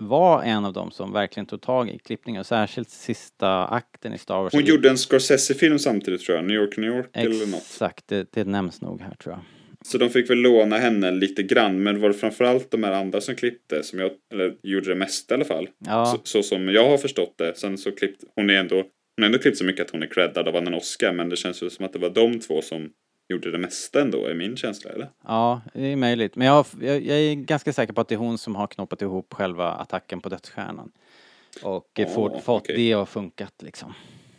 [0.00, 4.18] var en av dem som verkligen tog tag i klippningen, och särskilt sista akten i
[4.18, 4.52] Star Wars.
[4.52, 6.44] Hon gjorde en Scorsese-film samtidigt tror jag.
[6.46, 7.60] New York, New York eller något.
[7.60, 9.42] Exakt, det, det nämns nog här tror jag.
[9.84, 11.82] Så de fick väl låna henne lite grann.
[11.82, 13.82] Men var det framförallt de här andra som klippte.
[13.82, 15.68] Som jag, eller gjorde det mesta i alla fall.
[15.86, 17.54] Ja, Så, så som jag har förstått det.
[17.56, 18.84] Sen så klippt, hon är ändå, hon
[19.18, 21.12] har ändå klippt så mycket att hon är creddad av en Oscar.
[21.12, 22.90] Men det känns ju som att det var de två som
[23.30, 25.08] gjorde det mesta ändå, är min känsla, eller?
[25.26, 26.36] ja, det är möjligt.
[26.36, 29.02] Men jag, jag, jag är ganska säker på att det är hon som har knoppat
[29.02, 30.92] ihop själva attacken på dödsstjärnan.
[31.62, 32.76] Och Ja, fått, fått okej.
[32.76, 33.94] det att funkat liksom.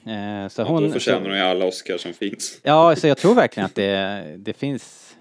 [0.06, 0.84] Eh, så Ja, hon...
[0.84, 2.60] då förtjänar hon ju alla Oscar som finns.
[2.64, 5.16] Ja, så jag tror verkligen att det, det finns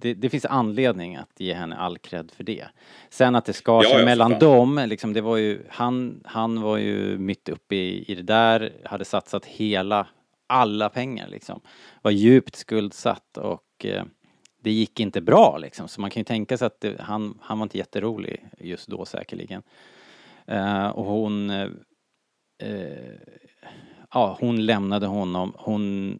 [0.00, 2.64] det, det finns anledning att ge henne all cred för det.
[3.10, 6.76] Sen att det skar sig ja, mellan dem, liksom det var ju, han, han var
[6.76, 10.06] ju mitt uppe i, i det där, hade satsat hela,
[10.50, 11.60] alla pengar liksom.
[12.02, 14.04] Var djupt skuldsatt och eh,
[14.62, 15.88] det gick inte bra liksom.
[15.88, 19.04] Så man kan ju tänka sig att det, han, han var inte jätterolig just då
[19.04, 19.62] säkerligen.
[20.46, 21.68] Eh, och hon eh,
[22.62, 23.14] eh,
[24.10, 25.54] ja, hon lämnade honom.
[25.58, 26.18] Hon,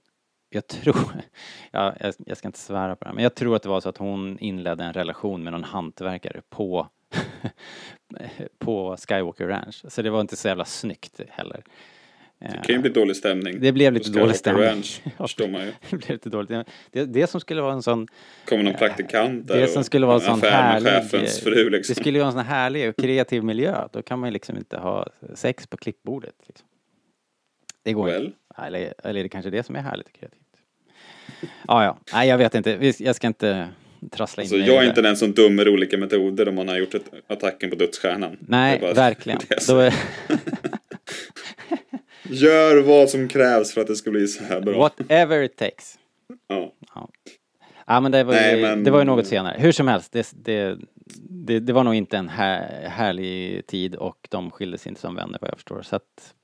[0.51, 1.23] jag tror,
[1.71, 3.81] ja, jag, jag ska inte svära på det här, men jag tror att det var
[3.81, 6.89] så att hon inledde en relation med någon hantverkare på,
[8.59, 9.85] på Skywalker Ranch.
[9.89, 11.65] Så det var inte så jävla snyggt heller.
[12.41, 13.61] Det kan ju bli dålig stämning.
[13.61, 14.65] Det blev lite dålig stämning.
[14.65, 15.73] Ranch, förstår man ju.
[15.91, 16.51] Det blev lite dåligt.
[16.91, 18.09] Det, det som skulle vara en sån,
[18.45, 21.95] Kommer någon praktikant där det som skulle vara en sån härlig, fru liksom.
[21.95, 23.89] det skulle vara en sån här härlig och kreativ miljö.
[23.93, 26.35] Då kan man ju liksom inte ha sex på klippbordet.
[26.47, 26.67] Liksom.
[27.83, 28.25] Det går Well.
[28.25, 28.37] inte.
[28.67, 30.41] Eller, eller är det kanske det som är härligt och kreativt?
[31.69, 31.99] Ja, ja.
[32.13, 32.95] Nej, jag vet inte.
[32.99, 33.69] Jag ska inte
[34.11, 36.95] trassla in Alltså, jag är inte den som dömer olika metoder om man har gjort
[36.95, 38.37] ett, attacken på dödsstjärnan.
[38.41, 39.41] Nej, verkligen.
[39.69, 39.95] Då är,
[42.31, 44.79] Gör vad som krävs för att det ska bli så här bra.
[44.79, 45.99] whatever it takes.
[46.49, 46.73] Ja.
[47.87, 49.57] Ja, men det var, ju, Nej, men- det var ju något senare.
[49.59, 50.79] Hur som helst, det, det,
[51.31, 55.39] det, det var nog inte en här, härlig tid och de skildes inte som vänner
[55.41, 55.83] vad jag förstår.
[55.83, 56.35] Så, att,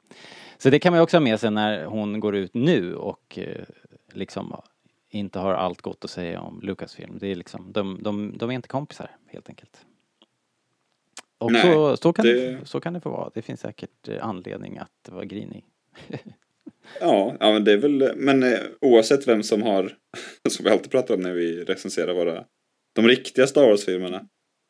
[0.58, 3.38] så det kan man ju också ha med sig när hon går ut nu och
[3.38, 3.64] eh,
[4.12, 4.56] liksom
[5.10, 7.18] inte har allt gott att säga om Lucasfilm.
[7.18, 9.86] Det är liksom, de, de, de är inte kompisar helt enkelt.
[11.38, 12.50] Och Nej, så, så, kan det...
[12.50, 13.30] det- så kan det få vara.
[13.34, 15.64] Det finns säkert eh, anledning att vara grinig.
[17.00, 19.92] Ja, ja, men det är väl, men eh, oavsett vem som har,
[20.48, 22.44] som vi alltid pratar om när vi recenserar våra,
[22.94, 24.22] de riktiga Star Wars-filmerna.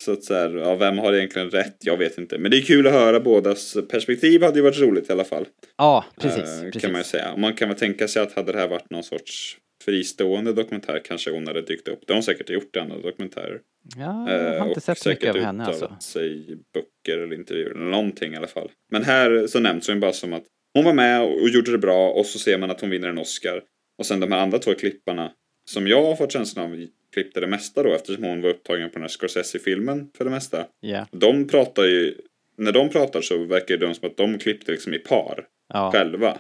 [0.05, 1.77] Så att så här, ja, vem har egentligen rätt?
[1.81, 2.39] Jag vet inte.
[2.39, 5.47] Men det är kul att höra bådas perspektiv, hade ju varit roligt i alla fall.
[5.77, 6.39] Ja, precis.
[6.39, 6.83] Eh, precis.
[6.83, 7.37] Kan man ju säga.
[7.37, 11.31] Man kan väl tänka sig att hade det här varit någon sorts fristående dokumentär kanske
[11.31, 12.01] hon hade dykt upp.
[12.07, 13.61] Det har hon säkert gjort i andra dokumentärer.
[13.97, 15.97] Ja, jag Eh, har inte och sett mycket av henne alltså.
[16.01, 18.71] sig böcker eller intervjuer eller någonting i alla fall.
[18.91, 20.45] Men här så nämns hon bara som att
[20.77, 23.19] hon var med och gjorde det bra och så ser man att hon vinner en
[23.19, 23.63] Oscar.
[23.99, 25.33] Och sen de här andra två klipparna
[25.65, 28.93] som jag har fått känslan av klippte det mesta då eftersom hon var upptagen på
[28.93, 30.67] den här Scorsese-filmen för det mesta.
[30.81, 32.15] Ja, De pratar ju,
[32.57, 36.39] när de pratar så verkar det som att de klippte liksom i par ja själva.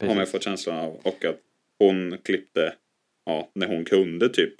[0.00, 0.32] Har man precis.
[0.32, 0.96] fått känslan av.
[1.02, 1.38] Och att
[1.78, 2.74] hon klippte
[3.26, 4.54] ja, när hon kunde typ.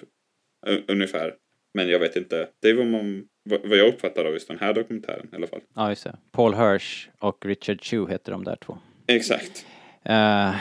[0.89, 1.35] Ungefär.
[1.75, 2.49] Men jag vet inte.
[2.61, 5.61] Det är vad, man, vad jag uppfattar av just den här dokumentären i alla fall.
[5.75, 6.17] Ja, just det.
[6.33, 8.79] Paul Hirsch och Richard Chew heter de där två.
[9.07, 9.67] Exakt.
[10.03, 10.55] Eh,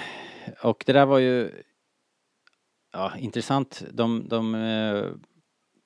[0.61, 1.51] och det där var ju
[2.93, 3.83] ja, intressant.
[3.91, 5.05] De, de, eh,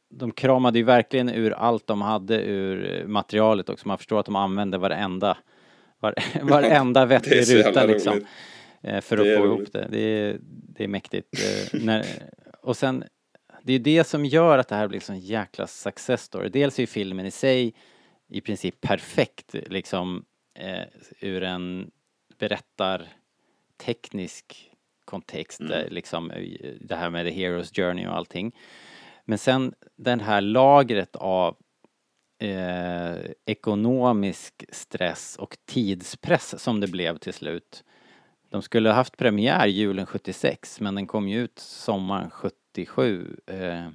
[0.10, 3.88] de kramade ju verkligen ur allt de hade ur materialet också.
[3.88, 5.38] Man förstår att de använde varenda,
[6.00, 8.26] var, varenda vettig ruta liksom.
[8.82, 9.46] eh, För att få roligt.
[9.46, 9.88] ihop det.
[9.91, 10.38] Det är,
[10.76, 11.28] det är mäktigt.
[11.74, 12.06] När,
[12.62, 13.04] och sen,
[13.63, 16.50] det är det som gör att det här blir sån jäkla success story.
[16.50, 17.74] Dels är ju filmen i sig
[18.30, 20.26] i princip perfekt liksom
[20.60, 20.84] eh,
[21.20, 21.91] ur en
[22.38, 24.71] berättarteknisk
[25.06, 25.71] kontext, Mm.
[25.71, 28.56] där liksom eh, det här med the hero's journey och allting.
[29.26, 31.58] Men sen den här lagret av
[32.39, 37.84] eh, ekonomisk stress och tidspress som det blev till slut.
[38.50, 43.88] De skulle ha haft premiär julen 76 men den kom ju ut sommaren 77 eh,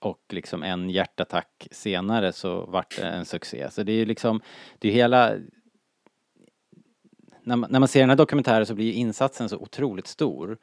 [0.00, 3.70] och liksom en hjärtattack senare så vart det en succé.
[3.70, 4.40] Så det är ju liksom,
[4.78, 5.36] det är hela
[7.48, 10.58] när man, när man ser den här dokumentären så blir insatsen så otroligt stor.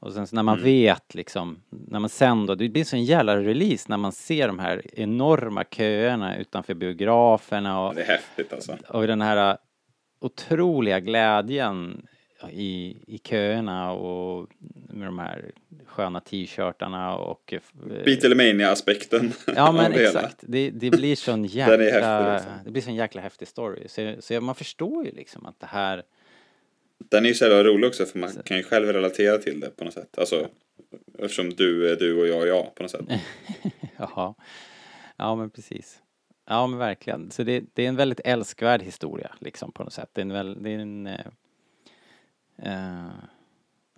[0.00, 0.64] Och sen så när man Mm.
[0.64, 4.46] vet liksom, när man sen då, det blir så en jävla release när man ser
[4.48, 8.76] de här enorma köerna utanför biograferna och, Det är häftigt alltså.
[8.88, 9.58] och den här
[10.20, 12.06] otroliga glädjen
[12.52, 14.48] i, i köerna och
[14.88, 15.50] med de här
[15.86, 17.52] sköna t-shirtarna och...
[17.52, 17.60] eh,
[18.04, 22.52] Beatlemania-aspekten Ja men exakt, det, det blir sån är jäkla, häftig, liksom.
[22.64, 23.88] det blir sån jäkla häftig story.
[23.88, 26.02] Så, så man förstår ju liksom att det här,
[27.08, 29.70] Den är ju så jävla rolig också för man kan ju själv relatera till det
[29.70, 30.18] på något sätt.
[30.18, 30.48] Alltså,
[31.18, 33.04] eftersom du är du och jag är jag på något sätt.
[33.96, 34.34] ja,
[35.16, 35.98] ja men precis.
[36.46, 40.10] Ja men verkligen, så det, det är en väldigt älskvärd historia liksom på något sätt.
[40.12, 41.26] Det är en, väl, det är en eh,
[42.62, 43.10] eh,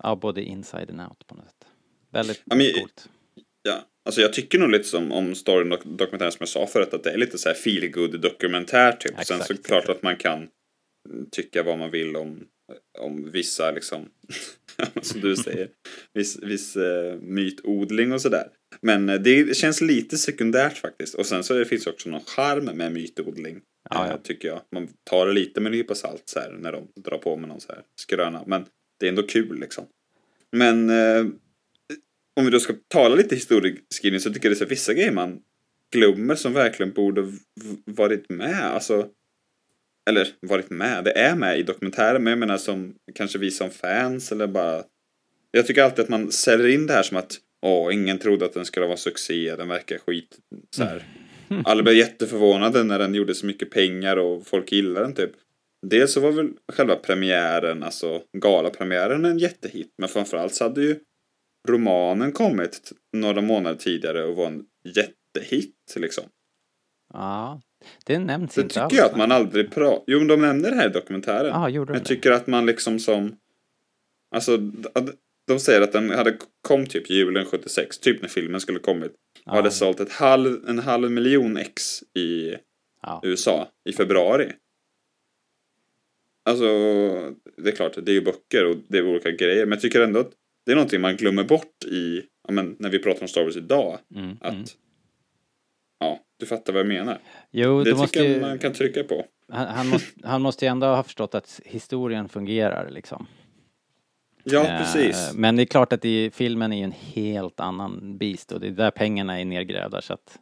[0.03, 1.67] ja både inside and out på något sätt.
[2.11, 3.09] Väldigt Ja, men- coolt.
[3.67, 6.93] Ja, alltså jag tycker nog lite som om storyn och dokumentären som jag sa förut
[6.93, 9.11] att det är lite så här feel good dokumentär typ.
[9.11, 10.47] Sen Exakt, så klart att man kan
[11.31, 12.47] tycka vad man vill om,
[12.99, 14.09] om vissa liksom,
[15.01, 15.69] som du säger,
[16.13, 18.47] viss, viss eh, mytodling och sådär.
[18.81, 21.15] Men eh, det känns lite sekundärt faktiskt.
[21.15, 23.61] Och sen så det finns också någon charm med mytodling.
[23.89, 24.17] Ja, eh, ja.
[24.17, 24.61] Tycker jag.
[24.71, 27.49] Man tar det lite med en nypa salt så här när de drar på med
[27.49, 28.43] någon så här skröna.
[28.47, 28.65] Men
[28.99, 29.85] det är ändå kul liksom.
[30.51, 31.25] Men eh,
[32.35, 35.11] om vi då ska tala lite historieskrivning så tycker jag det är så vissa grejer
[35.11, 35.41] man
[35.93, 37.33] glömmer som verkligen borde
[37.85, 38.63] varit med.
[38.63, 39.09] Alltså,
[40.09, 43.69] eller varit med, det är med i dokumentären, men jag menar som kanske vi som
[43.69, 44.83] fans eller bara...
[45.51, 48.53] Jag tycker alltid att man säljer in det här som att åh, ingen trodde att
[48.53, 50.37] den skulle vara succé, den verkar skit.
[50.75, 51.03] Så här.
[51.63, 55.31] Alla blev jätteförvånade när den gjorde så mycket pengar och folk gillade den typ.
[55.87, 60.99] Dels så var väl själva premiären, alltså galapremiären en jättehit, men framförallt så hade ju
[61.67, 64.65] romanen kommit några månader tidigare och var en
[64.95, 66.23] jättehit liksom.
[67.13, 67.61] Ja,
[68.05, 70.03] det nämns Det inte tycker alls, jag att man aldrig pratar...
[70.07, 71.47] Jo, men de nämner det här i dokumentären.
[71.47, 72.07] Ja, gjorde de jag det?
[72.07, 73.35] tycker att man liksom som...
[74.35, 74.57] Alltså,
[75.47, 79.11] de säger att den hade kom typ julen 76, typ när filmen skulle kommit.
[79.11, 82.55] Och Ja, hade sålt ett halv, en halv miljon ex i
[83.01, 83.21] ja.
[83.23, 84.51] USA i februari.
[86.45, 86.65] Alltså,
[87.57, 89.65] det är klart, det är ju böcker och det är olika grejer.
[89.65, 90.31] Men jag tycker ändå att
[90.65, 93.57] det är någonting man glömmer bort i, ja, men, när vi pratar om Star Wars
[93.57, 93.99] idag.
[94.15, 94.65] Mm, Att, mm.
[95.99, 97.19] Ja, du fattar vad jag menar.
[97.51, 99.25] Jo, Det det tycker måste jag man kan trycka på.
[99.51, 103.27] han, han, måste, han måste ju ändå ha förstått att historien fungerar liksom.
[104.43, 105.31] Ja, Eh, precis.
[105.35, 108.67] Men det är klart att i filmen är ju en helt annan beast och det
[108.67, 110.39] är där pengarna är nergrävda så att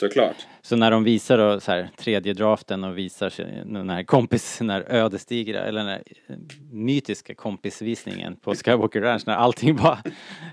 [0.00, 0.36] Såklart.
[0.62, 3.32] Så när de visar då så här tredje draften och visar
[3.72, 6.02] den här kompis, den här ödesdigra eller den här
[6.70, 9.98] mytiska kompisvisningen på Skywalker Ranch när allting bara,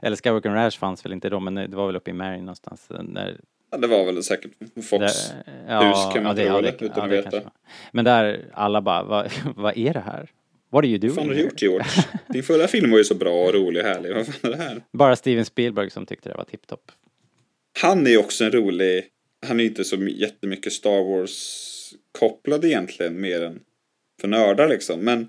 [0.02, 2.88] eller Skywalker Ranch fanns väl inte då men det var väl uppe i Mary någonstans.
[2.88, 3.40] Där,
[3.72, 4.52] Ja, det var väl säkert
[4.90, 5.30] Fox.
[5.30, 6.84] där, ja, kan man ja, det, tro, det, eller?
[6.84, 7.40] Utan ja, att det veta.
[7.40, 7.52] var.
[7.92, 10.30] Men där alla bara, vad, vad är det här?
[10.72, 11.16] What are you doing?
[11.16, 11.86] Vad fan har du here?" gjort George?
[12.28, 14.16] Din förra film var ju så bra och rolig och härlig.
[14.16, 14.82] Vad fan är det här?
[14.92, 16.92] Bara Steven Spielberg som tyckte det var tipptopp.
[17.80, 19.06] Han är också en rolig...
[19.48, 23.60] Han är inte så jättemycket Star Wars-kopplad egentligen, mer än
[24.22, 25.00] för nördar liksom.
[25.00, 25.28] Men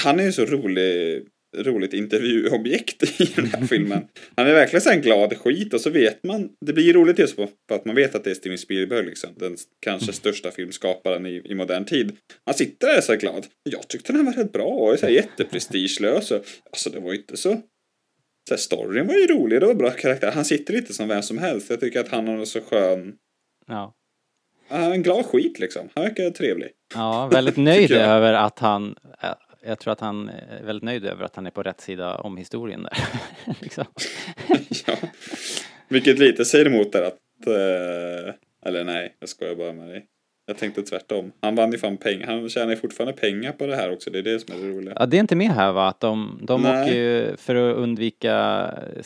[0.00, 1.22] han är ju så rolig,
[1.56, 4.04] roligt intervjuobjekt i den här filmen.
[4.36, 7.18] Han är verkligen så en glad skit och så vet man, det blir ju roligt
[7.18, 10.50] just på, på att man vet att det är Steven Spielberg liksom, den kanske största
[10.50, 12.16] filmskaparen i, i modern tid.
[12.46, 13.46] Han sitter där så glad.
[13.62, 16.32] Jag tyckte den här var rätt bra och är så här jätteprestigelös.
[16.32, 17.62] Alltså det var inte så
[18.48, 20.32] så här, storyn var ju rolig, det var bra karaktär.
[20.34, 21.70] Han sitter lite som vem som helst.
[21.70, 23.14] Jag tycker att han har så skön,
[23.66, 23.94] Ja.
[24.68, 25.88] han är en glad skit liksom.
[25.94, 26.70] Han verkar trevlig.
[26.94, 28.96] Ja, väldigt nöjd över att han,
[29.64, 32.36] jag tror att han är väldigt nöjd över att han är på rätt sida om
[32.36, 32.98] historien där.
[33.60, 33.84] liksom.
[34.86, 34.96] ja.
[35.88, 38.34] Vilket lite säger emot där att, eh,
[38.66, 40.06] eller nej, jag skojar bara med dig.
[40.46, 41.32] Jag tänkte tvärtom.
[41.40, 44.10] Han vann ju fan pengar, han tjänar ju fortfarande pengar på det här också.
[44.10, 44.96] Det är det som är det roliga.
[44.98, 45.88] Ja, det är inte med här va?
[45.88, 46.82] Att de, de Nej.
[46.82, 48.34] åker ju för att undvika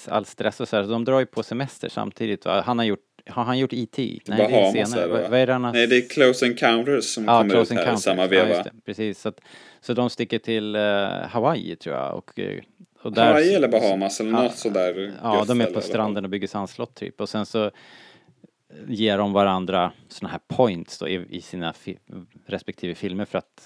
[0.09, 2.62] all stress och så här, så de drar ju på semester samtidigt va?
[2.66, 4.20] Han har gjort, har han gjort E.T.?
[4.26, 5.01] Nej, det är Bahamas senare.
[5.03, 5.28] är det, Vad, va?
[5.30, 7.78] vad är det han har Nej, det är Close Encounters som Ja, kommer Close ut
[7.78, 8.05] här Encounters.
[8.05, 8.62] samma Ja, veva.
[8.62, 8.70] det.
[8.87, 9.20] Precis.
[9.20, 9.41] Så, att,
[9.80, 10.82] så de sticker till eh,
[11.28, 12.61] Hawaii tror jag och, eh,
[13.03, 15.12] och Hawaii eller Bahamas eller Ja, något sådär.
[15.22, 17.20] Ja, de är på stranden och bygger sandslott typ.
[17.20, 17.70] Och sen så
[18.89, 21.99] ger de varandra såna här points då i, i sina fi
[22.47, 23.62] respektive filmer för att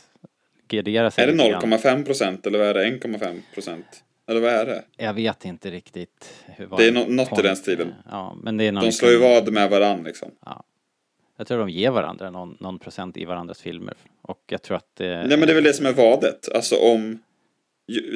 [0.68, 1.62] gardera sig Är det lite grann.
[1.62, 2.84] 0,5 procent eller vad är det?
[2.84, 4.04] 1,5 procent?
[4.28, 4.84] Eller vad är det?
[4.96, 6.34] Jag vet inte riktigt.
[6.46, 7.94] Hur, Det är nå- något i den stilen.
[8.10, 10.30] Ja, men det är någon De slår ju vad med varann liksom.
[11.36, 13.94] Jag tror de ger varandra någon, någon procent i varandras filmer.
[14.22, 15.16] Och jag tror att det...
[15.16, 16.48] Nej men det är väl det som är vadet.
[16.54, 17.18] Alltså om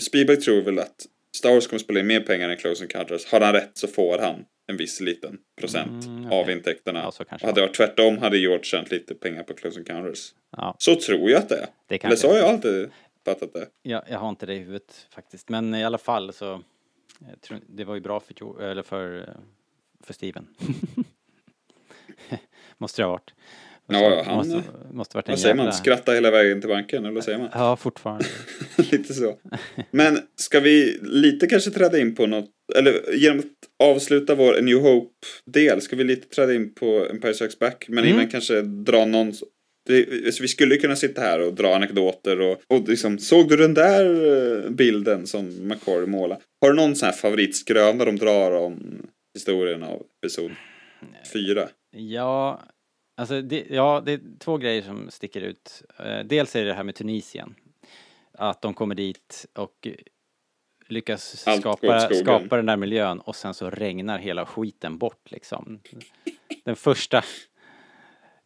[0.02, 3.26] Spielberg tror väl att Star Wars kommer spela in mer pengar än Close Encounters.
[3.26, 6.54] Har han rätt så får han en viss liten procent Mm, av okej.
[6.56, 6.98] intäkterna.
[6.98, 10.34] Ja, och hade det varit tvärtom hade George tjänat lite pengar på Close Encounters.
[10.56, 11.66] Ja, Så tror jag att det är.
[11.88, 12.90] det Eller så har jag alltid
[13.24, 13.68] fattat det.
[13.82, 15.48] Jag, jag har inte det i huvudet faktiskt.
[15.48, 16.62] Men i alla fall så...
[17.40, 19.28] Tror, det var ju bra för, eller för,
[20.00, 20.46] för Steven.
[22.78, 23.34] måste det ha varit.
[23.88, 24.62] Ja, ja, han- måste,
[24.92, 25.64] måste varit en Vad säger man?
[25.66, 27.48] jävla- Skratta hela vägen till banken, eller vad säger man?
[27.52, 28.24] Ja, fortfarande.
[28.92, 29.38] lite så.
[29.90, 33.44] Men ska vi lite kanske träda in på något, eller genom att
[33.88, 38.14] avsluta vår New Hope-del, ska vi lite träda in på Empire Strikes Back, men Mm.
[38.16, 39.32] innan kanske dra någon
[39.88, 43.56] det, alltså vi skulle kunna sitta här och dra anekdoter och, och liksom, såg du
[43.56, 44.04] den där
[44.64, 46.40] eh, bilden som McCory målade?
[46.60, 49.02] Har du någon sån här favoritskröna de drar om
[49.34, 50.50] historien av episod
[51.32, 51.68] 4?
[51.96, 52.62] Ja,
[53.14, 55.82] alltså det, ja, det är två grejer som sticker ut.
[55.98, 57.54] Eh, Dels är det det här med Tunisien.
[58.32, 59.88] Att de kommer dit och
[60.88, 65.80] lyckas Allt skapa, skapa den där miljön och sen så regnar hela skiten bort liksom.
[66.64, 67.22] Den första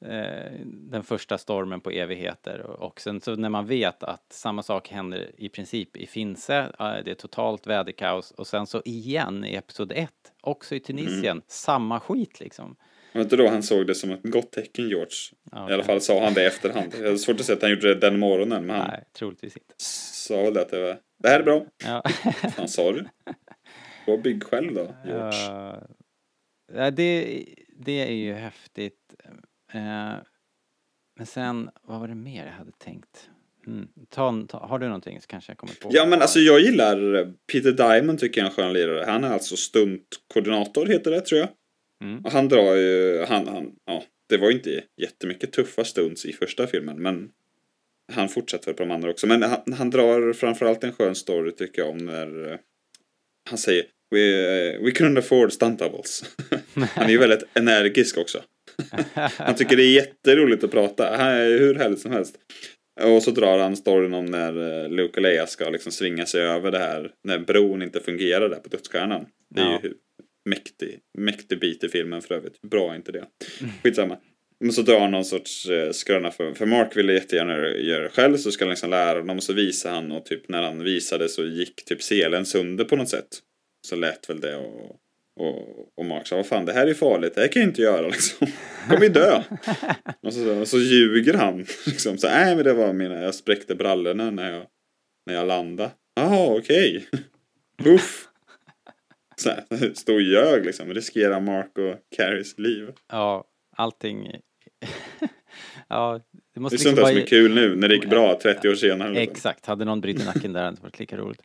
[0.01, 4.63] eh, den första stormen på evigheter och, och sen så när man vet att samma
[4.63, 9.45] sak händer i princip i Finse, eh, det är totalt väderkaos och sen så igen
[9.45, 10.11] i episod 1,
[10.41, 11.43] också i Tunisien, Mm.
[11.47, 12.77] samma skit liksom.
[13.13, 15.09] Var inte då han såg det som ett gott tecken, George?
[15.53, 16.95] Ja, I alla fall sa han det i efterhand.
[16.99, 19.57] Jag hade svårt att säga att han gjorde det den morgonen, men han Nej, troligtvis
[19.57, 19.75] inte.
[19.79, 21.67] sa väl att det var det här är bra.
[21.85, 22.03] Ja.
[22.57, 23.05] Han sa du.
[24.07, 25.33] Var bygg själv då, George.
[26.75, 27.45] Ja, det,
[27.79, 29.15] det är ju häftigt.
[29.73, 30.15] Eh,
[31.17, 33.31] Men sen, vad var det mer jag hade tänkt?
[33.67, 33.89] Mm.
[34.09, 35.89] Ta, ta, har du någonting så kanske jag kommer på?
[35.93, 39.05] Ja men alltså jag gillar Peter Diamond tycker jag är en skön lirare.
[39.07, 41.49] Han är alltså stuntkoordinator heter det tror jag.
[42.05, 42.25] Mm.
[42.25, 44.05] Och han drar ju, han, han, ja.
[44.29, 47.31] Det var ju inte jättemycket tuffa stunts i första filmen men
[48.13, 49.27] han fortsätter på de andra också.
[49.27, 52.59] Men han, han drar framförallt en skön story tycker jag om när eh,
[53.51, 56.37] han säger We, eh, we couldn't afford stunt doubles.
[56.75, 58.43] han är ju väldigt energisk också.
[59.37, 61.17] Han tycker det är jätteroligt att prata.
[61.17, 62.39] Han är hur härligt som helst.
[63.01, 66.43] Och så drar han storyn om när eh, Luke och Leia ska liksom svinga sig
[66.43, 67.11] över det här.
[67.25, 69.27] När bron inte fungerar där på dödsstjärnan.
[69.55, 69.81] Det är Ja.
[69.83, 69.95] ju
[70.49, 72.63] mäktig, mäktig bit i filmen för övrigt.
[72.63, 73.25] Bra inte det?
[73.83, 74.19] Skitsamma.
[74.61, 78.09] Men så drar han någon sorts eh, skröna för, för Mark ville jättegärna göra det
[78.09, 80.85] själv så ska han liksom lära honom och så visar han och typ när han
[80.85, 83.29] visade så gick typ selen sönder på något sätt.
[83.87, 84.97] Så lät väl det och,
[85.41, 87.83] och, och Mark sa vad fan det här är farligt, det här kan jag inte
[87.83, 88.47] göra liksom.
[88.89, 89.43] Kommer ju dö.
[90.23, 92.19] och så, så ljuger han liksom.
[92.19, 94.67] Så nej men det var mina, jag spräckte brallorna när jag,
[95.27, 95.91] när jag landade.
[96.15, 97.09] Jaha okej.
[97.85, 98.28] Uff.
[99.43, 102.89] Så här, stod och ljög liksom, riskerar Mark och Carries liv.
[103.13, 103.45] Ja,
[103.77, 104.27] allting...
[105.89, 108.39] ja, det Det måste är sånt där som är kul nu när det gick bra
[108.43, 109.09] 30 år senare.
[109.09, 109.33] liksom.
[109.33, 111.43] Exakt, hade någon brutit nacken där hade det varit lika roligt.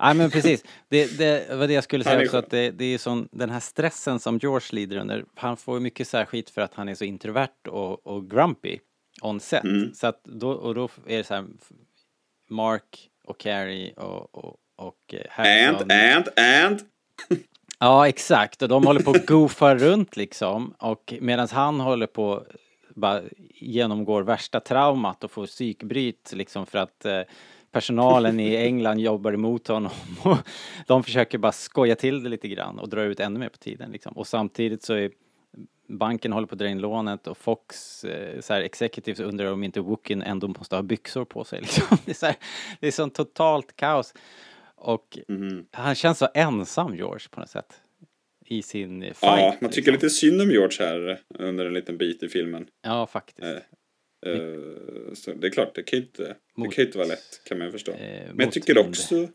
[0.00, 2.98] Nej men precis, det, det var det jag skulle säga också att det, det är
[2.98, 6.88] sån, den här stressen som George lider under, han får mycket särskit för att han
[6.88, 8.78] är så introvert och, och grumpy
[9.22, 9.64] on set.
[9.64, 9.94] Mm.
[9.94, 11.44] Så att då, och då är det så här,
[12.50, 15.90] Mark och Carrie och, och, och eh, Harrison.
[15.90, 16.80] And, and, and.
[17.78, 18.62] Ja, exakt.
[18.62, 20.74] Och de håller på att goofa runt liksom.
[20.78, 22.44] Och medan han håller på
[22.94, 23.22] bara
[23.54, 27.20] genomgår värsta traumat och får psykbryt liksom för att eh,
[27.72, 29.92] personalen i England jobbar emot honom.
[30.22, 30.36] Och
[30.86, 33.90] de försöker bara skoja till det lite grann och dra ut ännu mer på tiden
[33.92, 34.12] liksom.
[34.12, 35.10] Och samtidigt så är
[35.88, 39.64] banken håller på att dra in lånet och Fox eh, så här executives undrar om
[39.64, 41.96] inte Wookin ändå måste ha byxor på sig liksom.
[42.04, 42.36] Det är så här,
[42.80, 44.14] det är sånt totalt kaos.
[44.76, 45.66] Och Mhm.
[45.72, 47.80] han känns så ensam, George, på något sätt.
[48.48, 49.16] I sin fight.
[49.22, 50.06] Ja, man tycker liksom.
[50.06, 52.66] lite synd om George här under en liten bit i filmen.
[52.82, 53.40] Ja, faktiskt.
[53.46, 53.56] Eh,
[54.26, 57.08] Eh, så det är klart, det kan ju inte, det Mot- kan ju inte vara
[57.08, 57.92] lätt kan man ju förstå.
[57.92, 57.98] Eh,
[58.34, 59.28] Men jag tycker också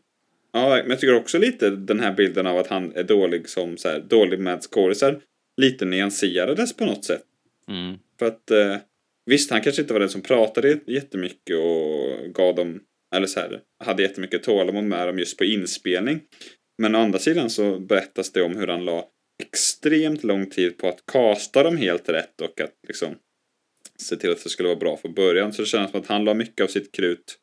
[0.52, 3.76] Ja, men jag tycker också lite den här bilden av att han är dålig som
[3.76, 5.20] så här, dålig med skådisar
[5.56, 7.22] lite nyanserades på något sätt.
[7.68, 7.98] Mm.
[8.18, 8.76] För att eh,
[9.26, 12.80] visst, han kanske inte var den som pratade jättemycket och gav dem,
[13.12, 16.20] eller så här, hade jättemycket tålamod med dem just på inspelning.
[16.78, 19.04] Men å andra sidan så berättas det om hur han la
[19.42, 23.14] extremt lång tid på att kasta dem helt rätt och att liksom
[23.98, 25.52] se till att det skulle vara bra från början.
[25.52, 27.38] Så det känns som att han la mycket av sitt krut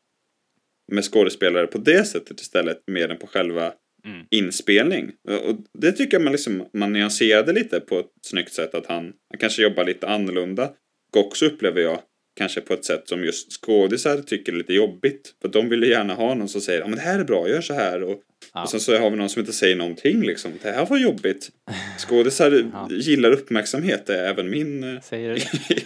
[0.92, 3.74] med skådespelare på det sättet istället mer än på själva
[4.06, 4.26] Mm.
[4.32, 5.12] inspelning.
[5.48, 8.76] Och det tycker jag man, liksom, man nyanserade lite på ett snyggt sätt.
[8.76, 10.74] Att han, han kanske jobbar lite annorlunda.
[11.16, 12.02] Och också upplever jag
[12.38, 15.34] kanske på ett sätt som just skådisar tycker är lite jobbigt.
[15.42, 17.50] För de vill ju gärna ha någon som säger ja men det här är bra,
[17.50, 18.04] gör så här.
[18.04, 18.20] Och,
[18.54, 18.64] Ja.
[18.64, 20.52] och sen så har vi någon som inte säger någonting liksom.
[20.64, 21.50] Det här var jobbigt.
[21.98, 22.88] Skådisar Ja.
[22.92, 24.90] gillar uppmärksamhet, det är även min eh,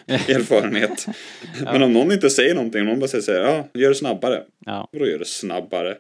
[0.08, 1.06] erfarenhet.
[1.64, 3.96] Men om någon inte säger någonting, om någon bara säger så här, ja, gör det
[3.96, 4.44] snabbare.
[4.66, 4.90] Ja.
[4.92, 5.98] Vadå gör det snabbare?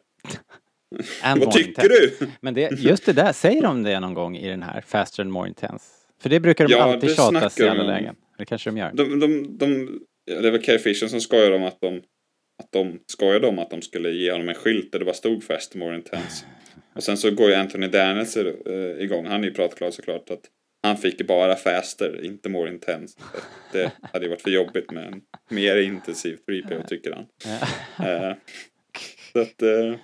[1.37, 2.13] Vad tycker du?
[2.41, 5.31] Men det, just det där, säger de det någon gång i den här Faster and
[5.31, 5.85] more intense?
[6.21, 8.15] För det brukar de Ja, alltid det tjatas i alla lägen.
[8.37, 8.91] Det kanske de gör.
[8.93, 11.97] De, de, de, ja, det var Carrie Fisher som skojade om att de,
[12.63, 15.43] att de skojade om att de skulle ge honom en skylt där det bara stod
[15.43, 16.45] Fast More Intense.
[16.95, 20.49] Och sen så går ju Anthony Daniels eh, igång, han är ju pratglad såklart, att
[20.83, 23.19] han fick bara Faster, inte More Intense.
[23.71, 27.25] Det hade ju varit för jobbigt med en mer intensiv 3PO tycker han.
[28.07, 28.35] Eh,
[29.33, 29.95] så att, eh,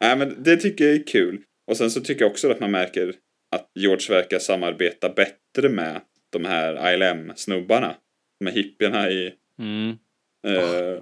[0.00, 1.42] nej men det tycker jag är kul.
[1.66, 3.14] Och sen så tycker jag också att man märker
[3.56, 6.00] att George verkar samarbeta bättre med
[6.32, 7.94] de här ILM-snubbarna.
[8.44, 9.34] Här hippierna i...
[9.58, 9.90] Mm.
[10.46, 10.52] Eh,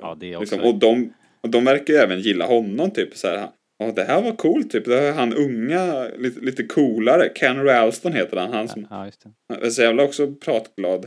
[0.01, 0.41] Ja, det är också.
[0.57, 3.49] liksom, och, de, och de verkar ju även gilla honom typ så här.
[3.79, 4.85] Ja, det här var coolt typ.
[4.85, 7.29] Det här är han unga, lite, lite coolare.
[7.29, 8.53] Ken Ralston heter han.
[8.53, 9.67] Han som Ja, just det.
[9.67, 11.07] är så jävla också pratglad.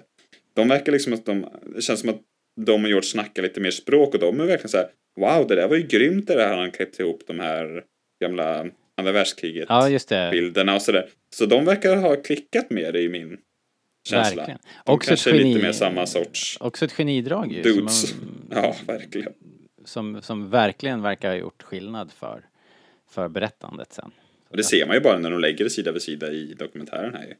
[0.55, 2.21] De verkar liksom att de, det känns som att
[2.65, 4.87] de och George snackar lite mer språk och de är verkligen så här.
[5.19, 7.83] Wow, det där var ju grymt det där han klippt ihop de här
[8.23, 8.65] gamla
[8.97, 10.29] andra världskriget Ja, just det.
[10.31, 11.09] bilderna och sådär.
[11.35, 13.37] Så de verkar ha klickat mer i min
[14.07, 14.35] känsla.
[14.35, 14.59] Verkligen.
[14.85, 17.61] De Också kanske är lite geni- mer samma sorts Också ett genidrag ju.
[17.61, 18.09] dudes.
[18.09, 18.19] Som,
[18.51, 19.33] Ja, verkligen.
[19.85, 22.45] som, som verkligen verkar ha gjort skillnad för,
[23.09, 24.11] för berättandet sen.
[24.49, 27.13] Och det ser man ju bara när de lägger det sida vid sida i dokumentären
[27.13, 27.33] här ju.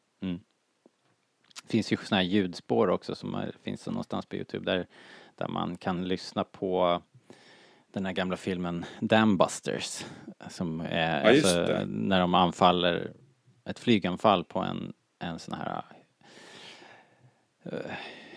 [1.64, 4.88] Det finns ju sådana här ljudspår också som är, finns någonstans på Youtube där,
[5.36, 7.02] där man kan lyssna på
[7.94, 10.06] den här gamla filmen Dambusters.
[10.50, 13.12] Som är Ja, alltså, när de anfaller
[13.70, 15.82] ett flyganfall på en, en sån här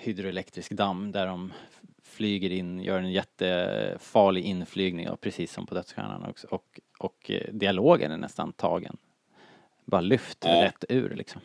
[0.01, 1.53] hydroelektrisk damm där de
[2.03, 6.47] flyger in, gör en jättefarlig inflygning och precis som på Dödsstjärnan också.
[6.47, 8.97] Och, och eh, dialogen är nästan tagen.
[9.85, 10.64] Bara lyft Ja.
[10.64, 11.41] rätt ur liksom.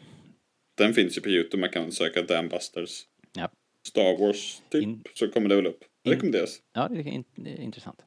[0.76, 3.02] Den finns ju på Youtube, man kan söka Dambusters.
[3.34, 3.50] Ja.
[3.88, 5.84] Star Wars, typ, In- så kommer det väl upp.
[6.04, 6.60] In- Rekommenderas.
[6.74, 8.06] Ja, det är, in, det intressant.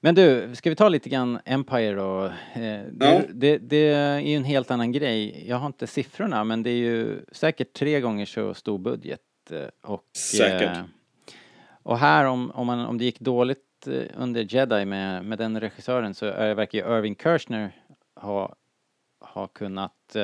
[0.00, 2.24] Men du, ska vi ta lite grann Empire och...
[2.26, 2.32] Eh,
[2.90, 3.20] det, Ja.
[3.34, 5.44] det, det är ju en helt annan grej.
[5.48, 9.20] Jag har inte siffrorna, men det är ju säkert tre gånger så stor budget.
[9.50, 10.76] eh, Och, Säkert.
[10.76, 10.82] Eh,
[11.82, 13.62] och här, om, om, man, om det gick dåligt
[14.16, 17.70] under Jedi med, med den regissören så är, verkar ju Irving Kershner
[18.20, 18.54] ha,
[19.20, 20.16] ha kunnat...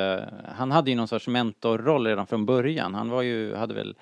[0.56, 2.94] Han hade ju någon sorts mentorroll redan från början.
[2.94, 3.96] Han var ju, hade väl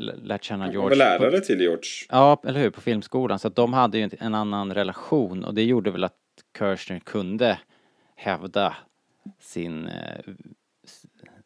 [0.00, 0.98] lärt känna Han George...
[0.98, 1.82] var väl på- lärare till George.
[2.08, 3.38] Ja, eller hur, på filmskolan.
[3.38, 6.14] Så att de hade ju en- annan relation och det gjorde väl att
[6.58, 7.58] Kirchner kunde
[8.16, 8.76] hävda
[9.40, 10.20] sin, eh,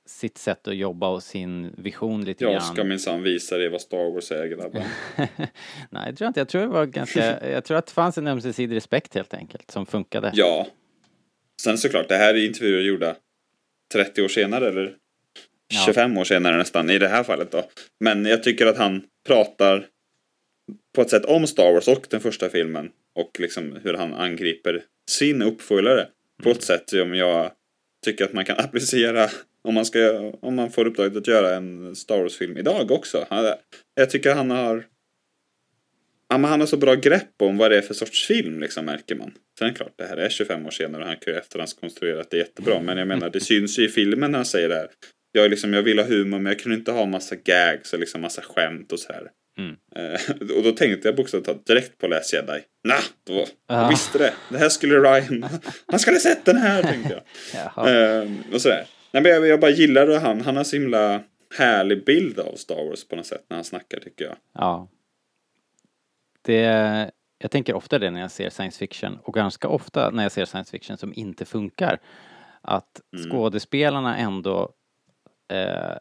[0.07, 2.63] sitt sätt att jobba och sin vision lite Jag grann.
[2.63, 4.83] ska minsann visa dig vad Star Wars är grabbar.
[5.91, 6.41] Nej, jag tror inte.
[6.41, 9.71] Jag tror det var ganska, jag tror att det fanns en ömsesidig respekt helt enkelt
[9.71, 10.31] som funkade.
[10.35, 10.67] Ja.
[11.63, 13.17] Sen såklart, det här är intervjuer gjorda
[13.93, 14.95] 30 år senare eller.
[15.87, 17.65] 25 år senare nästan i det här fallet då.
[18.01, 19.87] Men jag tycker att han pratar
[20.95, 24.83] på ett sätt om Star Wars och den första filmen och liksom hur han angriper
[25.11, 26.09] sin uppföljare
[26.43, 27.51] på ett sätt som jag
[28.05, 29.31] tycker att man kan applicera
[29.65, 33.27] om man, ska, om man får uppdraget att göra en Star Wars-film idag också.
[33.31, 33.55] Han,
[33.95, 34.85] jag tycker han har
[36.33, 38.85] Ja, men han har så bra grepp om vad det är för sorts film, liksom,
[38.85, 39.33] märker man.
[39.59, 42.31] Sen är det klart, det här är 25 år senare och han kan ju efterhandskonstruerat
[42.31, 42.81] det jättebra.
[42.81, 44.89] Men jag menar, det syns ju i filmen när han säger det här.
[45.33, 48.21] Jag, liksom, jag vill ha humor, men jag kunde inte ha massa gags och liksom
[48.21, 49.31] massa skämt och så här.
[49.59, 49.77] Mm.
[49.97, 52.61] Eh, och då tänkte jag bokstavligt talat direkt på Last Jedi.
[52.85, 53.89] Nah, då, jag Ah.
[53.89, 54.35] visste det.
[54.51, 55.47] Det här skulle Ryan,
[55.87, 57.23] han skulle ha sett den här, tänkte
[57.55, 57.89] jag.
[58.23, 58.87] Eh, och sådär.
[59.13, 60.41] Nej, men jag, jag bara gillar det han.
[60.41, 61.23] Han har så himla
[61.59, 64.37] härlig bild av Star Wars på något sätt när han snackar, tycker jag.
[64.55, 64.89] Ja.
[66.43, 70.33] Det, jag tänker ofta det när jag ser science fiction och ganska ofta när jag
[70.33, 71.99] ser science fiction som inte funkar.
[72.63, 73.31] Att Mm.
[73.31, 74.71] skådespelarna ändå
[75.53, 75.97] eh,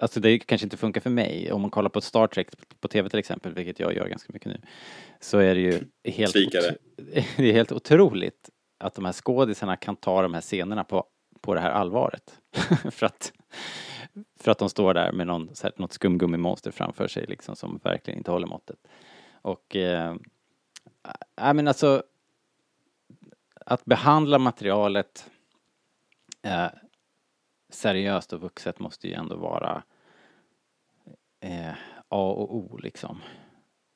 [0.00, 1.52] Alltså det kanske inte funkar för mig.
[1.52, 2.48] Om man kollar på Star Trek
[2.80, 4.60] på tv till exempel, vilket jag gör ganska mycket nu,
[5.20, 6.34] så är det ju helt,
[7.36, 11.04] det är helt otroligt att de här skådisarna kan ta de här scenerna på,
[11.40, 12.40] på det här allvaret.
[12.90, 13.32] för, att,
[14.40, 17.80] för att de står där med någon, så här, något skumgummimonster framför sig liksom som
[17.84, 18.78] verkligen inte håller måttet.
[19.42, 20.16] Och, eh,
[21.40, 22.02] äh, men alltså,
[23.66, 25.30] att behandla materialet
[26.42, 26.66] eh,
[27.74, 29.82] seriöst och vuxet måste ju ändå vara
[31.44, 31.70] eh,
[32.08, 33.22] A och O liksom.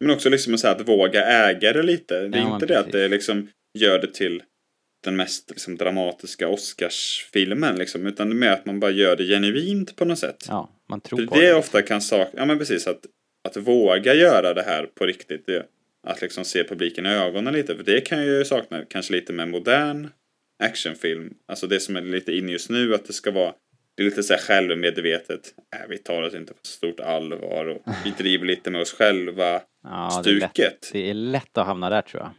[0.00, 2.28] Men också liksom så här att våga äga det lite.
[2.28, 3.00] Det är Ja, inte det att precis.
[3.00, 3.48] det liksom
[3.78, 4.42] gör det till
[5.04, 9.24] den mest liksom, dramatiska Oscarsfilmen liksom, utan det är mer att man bara gör det
[9.24, 10.44] genuint på något sätt.
[10.48, 11.48] Ja, man tror För på det det.
[11.48, 13.06] är ofta kan sakna, ja men precis att,
[13.48, 15.46] att våga göra det här på riktigt.
[15.46, 15.66] Det,
[16.06, 19.32] att liksom se publiken i ögonen lite, för det kan jag ju sakna kanske lite
[19.32, 20.08] med modern
[20.62, 21.34] actionfilm.
[21.48, 23.54] Alltså det som är lite inne just nu, att det ska vara
[23.94, 25.54] det är lite så här självmedvetet.
[25.76, 29.62] Äh, vi tar oss inte på stort allvar och vi driver lite med oss själva.
[29.82, 30.90] Ja, det, är lätt, stuket.
[30.92, 32.32] det är lätt att hamna där tror jag.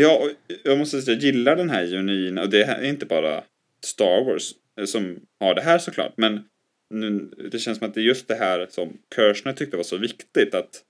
[0.00, 0.30] Ja,
[0.64, 3.42] jag måste säga, jag gillar den här genuina, och det är inte bara
[3.84, 4.52] Star Wars
[4.86, 6.44] som har det här såklart, men
[6.94, 9.96] nu, det känns som att det är just det här som Kirchner tyckte var så
[9.96, 10.82] viktigt att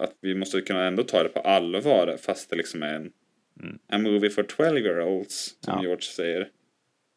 [0.00, 3.10] att vi måste kunna ändå ta det på allvar fast det liksom är en
[3.62, 3.78] Mm.
[3.88, 5.82] a movie for 12 year olds som Ja.
[5.82, 6.48] George säger.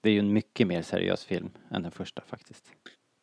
[0.04, 2.66] Det är ju en mycket mer seriös film än den första faktiskt.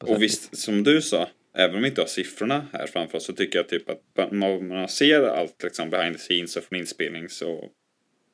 [0.05, 3.33] Och visst, som du sa, även om vi inte har siffrorna här framför oss så
[3.33, 7.43] tycker jag typ att man, man ser allt liksom behind the scenes och från inspelnings
[7.43, 7.65] och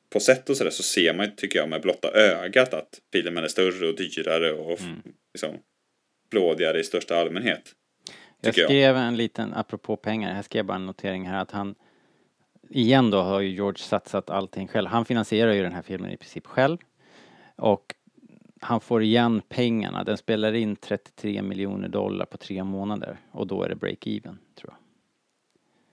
[0.09, 3.47] på sätt och sådär så ser man tycker jag med blotta ögat att filmen är
[3.47, 5.01] större och dyrare och Mm.
[5.33, 5.59] liksom
[6.31, 7.75] blådigare i största allmänhet.
[8.41, 8.69] Jag tycker jag.
[8.69, 11.75] skrev en liten, apropå pengar, jag skrev bara en notering här att han
[12.69, 14.87] Igen då har ju George satsat allting själv.
[14.87, 16.77] Han finansierar ju den här filmen i princip själv.
[17.55, 17.95] Och
[18.61, 20.03] han får igen pengarna.
[20.03, 23.17] Den spelar in 33 miljoner dollar på tre månader.
[23.31, 24.77] Och då är det break-even, tror jag.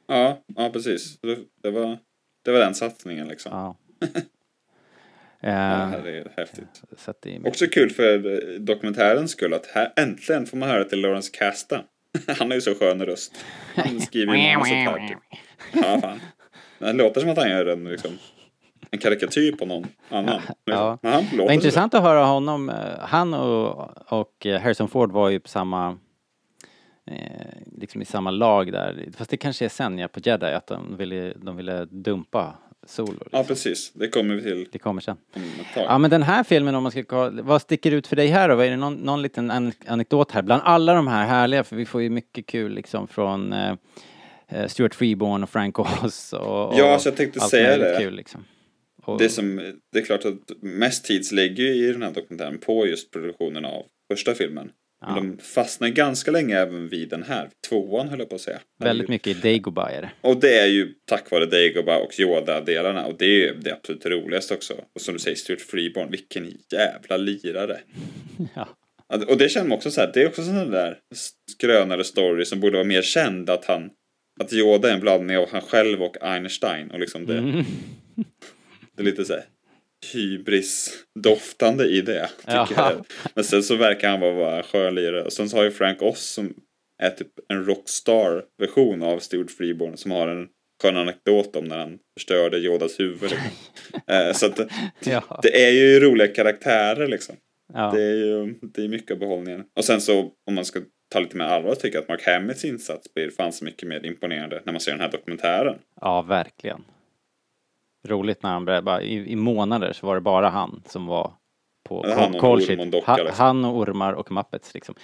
[0.07, 1.19] Ja, ja precis.
[1.63, 1.99] Det, var,
[2.45, 3.53] det var den satsningen liksom.
[3.53, 3.77] Ja.
[5.47, 5.97] Ja.
[5.97, 6.83] Eh, det är häftigt.
[6.97, 10.69] så att det är Också kul för eh, dokumentärens skull att här äntligen får man
[10.69, 11.85] höra till Lawrence Kasta.
[12.39, 13.45] Han har ju så skön röst.
[13.75, 15.19] Han skriver ju manuset här typ.
[15.73, 16.21] Ja, fan.
[16.79, 18.19] Det låter som att han gör en, liksom,
[18.95, 20.41] en karikatyr på någon annan.
[20.65, 20.99] Ja.
[21.03, 21.51] Vad så.
[21.51, 22.73] intressant att höra honom.
[23.01, 25.99] Han och, och Harrison Ford var ju på samma
[27.07, 27.17] eh,
[27.79, 29.09] liksom i samma lag där.
[29.17, 32.55] Fast det kanske är sen ja, på Jedi att de ville, de ville dumpa
[32.87, 33.13] Solo.
[33.13, 33.29] Liksom.
[33.33, 33.93] Ja, precis.
[33.93, 35.17] Det kommer vi till Det kommer sen.
[35.75, 38.61] Ja men den här filmen om man ska vad sticker ut för dig här då?
[38.61, 40.43] Är det någon, någon liten an anekdot här?
[40.43, 43.75] Bland alla de här härliga, för vi får ju mycket kul liksom från eh,
[44.49, 47.97] eh, Stuart Freeborn och Frank Oz och, och Ja, alltså jag tänkte säga det.
[47.99, 48.45] Kul, liksom.
[49.05, 52.87] Och, Det, som, det är klart att mest tid lägger i den här dokumentären på
[52.87, 53.83] just produktionen av
[54.13, 54.71] första filmen.
[55.07, 55.15] Men Ja.
[55.15, 57.49] de fastnar ganska länge även vid den här.
[57.69, 58.59] Tvåan höll jag på att säga.
[58.81, 60.11] Väldigt mycket i Dagobah är det.
[60.21, 63.07] Och det är ju tack vare Dagobah och Yoda-delarna.
[63.07, 64.75] Och det är ju det absolut roligaste också.
[64.95, 67.81] Och som du säger, Stuart Freeborn, vilken jävla lirare.
[68.55, 68.69] Ja.
[69.29, 70.99] Och det känner man också så här, det är också sådana där
[71.51, 73.51] skrönare story som borde vara mer känd.
[73.51, 73.91] Att han,
[74.41, 76.91] att Yoda är en blandning av han själv och Einstein.
[76.91, 77.65] Och liksom det, Mm.
[78.97, 79.45] Det är lite så här
[80.13, 82.29] hybris-doftande i det.
[82.39, 83.07] Tycker jag.
[83.35, 85.23] Men sen så verkar han vara bara en skön lirare.
[85.25, 86.55] Och sen så har ju Frank Oz som
[87.03, 89.97] är typ en rockstar-version av Stuart Freeborn.
[89.97, 90.49] Som har en
[90.83, 93.33] skön anekdot om när han förstörde Yodas huvud.
[94.07, 94.69] Eh, så att det,
[95.11, 95.41] Ja.
[95.43, 97.37] det är ju roliga karaktärer liksom.
[97.73, 97.91] Ja.
[97.95, 99.65] Det är ju det är mycket av behållningen.
[99.77, 100.81] Och sen så om man ska
[101.13, 104.07] ta lite mer allvar tycker jag att Mark Hamills insats blir fan så mycket mer
[104.07, 105.79] imponerande när man ser den här dokumentären.
[106.01, 106.85] ja, verkligen.
[108.05, 111.33] Roligt när han bara, i, i månader så var det bara han som var
[111.89, 112.93] på Ja, han call sheet.
[112.93, 113.35] docka, liksom.
[113.37, 114.95] Han och ormar och Muppets liksom.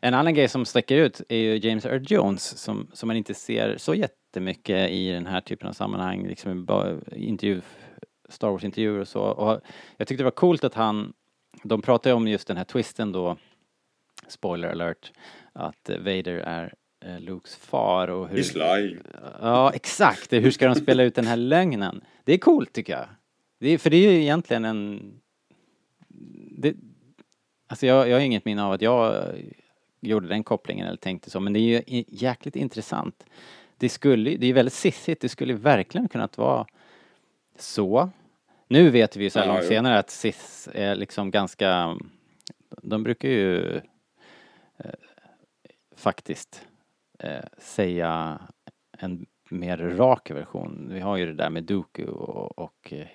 [0.00, 3.34] En annan grej som sticker ut är ju James Earl Jones som, som man inte
[3.34, 6.66] ser så jättemycket i den här typen av sammanhang, liksom
[7.16, 7.60] intervju,
[8.28, 9.20] Star Wars-intervjuer och så.
[9.20, 9.60] Och
[9.96, 11.12] jag tyckte det var coolt att han,
[11.62, 13.36] de pratade om just den här twisten då,
[14.28, 15.12] spoiler alert,
[15.52, 16.74] att Vader är
[17.04, 18.36] eh, Lukes far och hur...
[18.54, 18.98] Lying.
[19.40, 20.32] Ja, exakt.
[20.32, 22.00] Hur ska de spela ut den här lögnen?
[22.24, 23.06] Det är coolt tycker jag.
[23.58, 25.12] Det är, för det är ju egentligen en...
[26.58, 26.74] Det,
[27.66, 29.24] alltså jag, jag har inget minne av att jag
[30.00, 33.26] gjorde den kopplingen eller tänkte så, men det är ju jäkligt intressant.
[33.76, 36.66] Det skulle det är väldigt sissigt, det skulle verkligen kunnat vara
[37.58, 38.10] så.
[38.68, 41.98] Nu vet vi ju så här Ja, långt senare att cis är liksom ganska...
[42.82, 43.76] De brukar ju
[44.76, 44.94] eh,
[45.96, 46.66] faktiskt
[47.18, 48.40] eh, säga
[48.98, 50.88] en mer rak version.
[50.92, 53.06] Vi har ju det där med Dooku och, och, eh,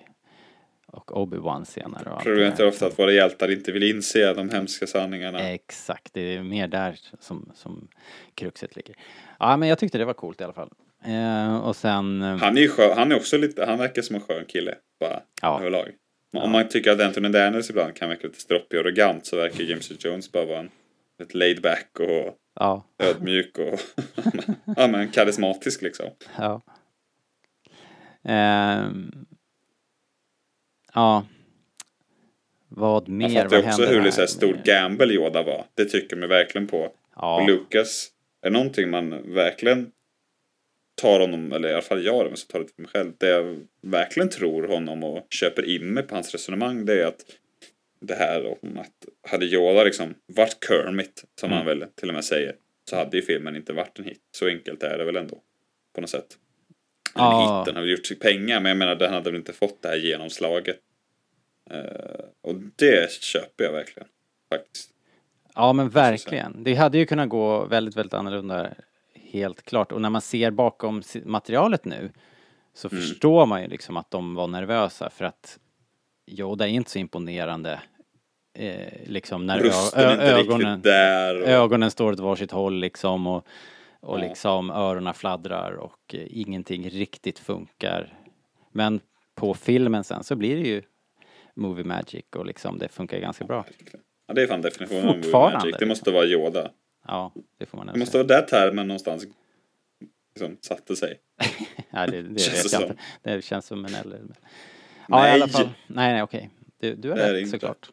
[0.86, 2.10] och Obi-Wan senare.
[2.10, 5.40] Och Problemet är ofta att våra hjältar inte vill inse de hemska sanningarna.
[5.40, 7.88] Exakt, det är mer där som, som
[8.34, 8.96] kruxet ligger.
[9.38, 10.70] Ja, men jag tyckte det var coolt i alla fall.
[11.04, 12.22] Eh, och sen...
[12.22, 14.74] eh, Han är ju skön, han är också lite, han verkar som en skön kille.
[15.00, 15.58] Bara Ja.
[15.60, 15.86] överlag.
[16.32, 16.46] Om Ja.
[16.48, 20.04] man tycker att Anthony Daniels ibland kan verka lite stroppig och arrogant så verkar James
[20.04, 20.70] Jones bara vara en
[21.22, 23.80] ett laid back och Ja, ödmjuk och
[24.76, 26.06] ja, men karismatisk liksom.
[26.38, 26.62] ja.
[28.24, 29.26] Ehm,
[30.94, 31.26] ja.
[32.68, 33.28] Vad mer?
[33.28, 35.64] Man fattar ju också hur det så här stor gamble Yoda var.
[35.74, 36.92] Det tycker man verkligen på.
[37.16, 37.40] Ja.
[37.40, 38.08] Och Lucas
[38.42, 39.90] är någonting man verkligen
[41.02, 43.12] tar honom, eller i alla fall jag, om jag ska ta det till mig själv,
[43.18, 47.24] det jag verkligen tror honom och köper in mig på hans resonemang, det är att
[48.00, 51.56] det här om att hade Yoda liksom varit Kermit, som Mm.
[51.56, 52.54] han väl till och med säger,
[52.90, 54.20] så hade ju filmen inte varit en hit.
[54.30, 55.38] Så enkelt är det väl ändå,
[55.94, 56.38] på något sätt.
[57.14, 57.58] En Ja.
[57.60, 59.82] hit, den har väl gjort sig pengar, men jag menar den hade väl inte fått
[59.82, 60.76] det här genomslaget.
[61.70, 64.08] Eh, och det köper jag verkligen,
[64.54, 64.90] faktiskt.
[65.54, 66.64] Ja men verkligen.
[66.64, 68.70] Det hade ju kunnat gå väldigt, väldigt annorlunda.
[69.14, 69.92] Helt klart.
[69.92, 72.10] Och när man ser bakom materialet nu
[72.74, 73.00] så Mm.
[73.02, 75.58] förstår man ju liksom att de var nervösa för att
[76.38, 77.80] Yoda är inte så imponerande.
[78.58, 81.42] Eh, liksom när ö- Rösten ö- inte ögonen, där.
[81.42, 83.46] Och, ögonen står åt varsitt håll liksom och,
[84.00, 84.22] och Ja.
[84.28, 88.18] liksom öronen fladdrar och eh, ingenting riktigt funkar.
[88.72, 89.00] Men
[89.34, 90.82] på filmen sen så blir det ju
[91.56, 93.64] movie magic och liksom det funkar ganska bra.
[94.26, 95.76] Ja, det är fan definitionen av movie magic.
[95.78, 96.70] Det måste vara Yoda.
[97.06, 98.24] Ja, det får man Det måste säga.
[98.24, 99.26] vara där termen någonstans
[100.34, 101.18] liksom, satte sig.
[101.90, 103.02] Nej, det, det Känns vet det jag inte.
[103.36, 104.20] Det känns som en eller.
[105.10, 105.32] Ja, i Nej.
[105.32, 105.68] alla fall.
[105.86, 106.50] Nej, nej, okej.
[106.80, 107.90] Du, du har det rätt såklart.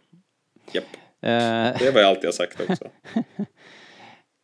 [0.72, 0.84] Japp.
[1.22, 1.30] Eh,
[1.80, 2.86] Det vad jag alltid har sagt också.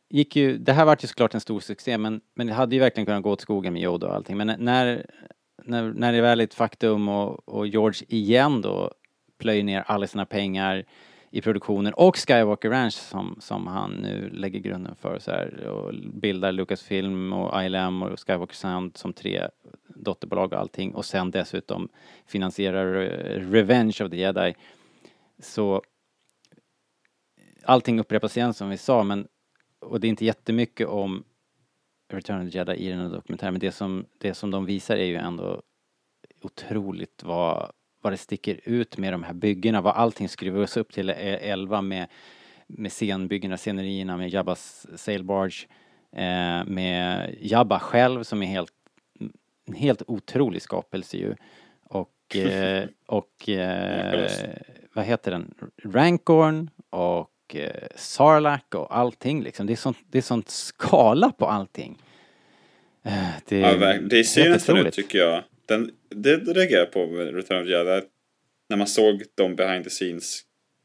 [0.09, 2.81] gick ju, det här vart ju såklart en stor succé, men, men det hade ju
[2.81, 4.37] verkligen kunnat gå åt skogen med Yoda och allting.
[4.37, 5.05] Men när,
[5.63, 8.91] när, när det väl är ett faktum och, och George igen då
[9.39, 10.85] plöjer ner alla sina pengar
[11.31, 15.93] i produktionen och Skywalker Ranch som, som han nu lägger grunden för så här och
[16.13, 19.47] bildar Lucasfilm och ILM och Skywalker Sound som tre
[20.03, 21.89] dotterbolag och allting och sen dessutom
[22.25, 24.55] finansierar eh, Revenge of the Jedi.
[25.39, 25.81] Så
[27.63, 29.27] allting upprepas igen som vi sa men
[29.79, 31.23] och det är inte jättemycket om
[32.13, 34.95] Return of the Jedi i den här dokumentären men det som, det som de visar
[34.95, 35.61] är ju ändå
[36.41, 41.09] otroligt vad, vad det sticker ut med de här byggena, vad allting skruvas upp till
[41.09, 42.07] eh, 11 med,
[42.67, 45.67] med scenbyggena, scenerierna med Jabbas sailbarge,
[46.11, 48.72] eh, med Jabba själv som är helt,
[49.65, 51.35] en helt otrolig skapelse ju.
[51.83, 54.29] Och, eh, och eh,
[54.93, 55.53] vad heter den,
[55.83, 59.65] Rancorn och eh, Sarlacc och allting liksom.
[59.67, 62.01] Det är sånt, det är sånt skala på allting.
[63.03, 64.15] Eh, Det Ja, verk- det
[64.49, 64.93] nästan ut otroligt.
[64.93, 65.43] tycker jag.
[65.65, 68.01] Den, det reagerar jag på med Return of the Jedi.
[68.69, 70.41] När man såg de behind the scenes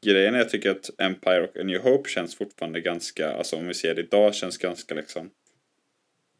[0.06, 0.38] grejerna.
[0.38, 3.94] Jag tycker att Empire och A New Hope känns fortfarande ganska, alltså om vi ser
[3.94, 5.30] det idag känns ganska liksom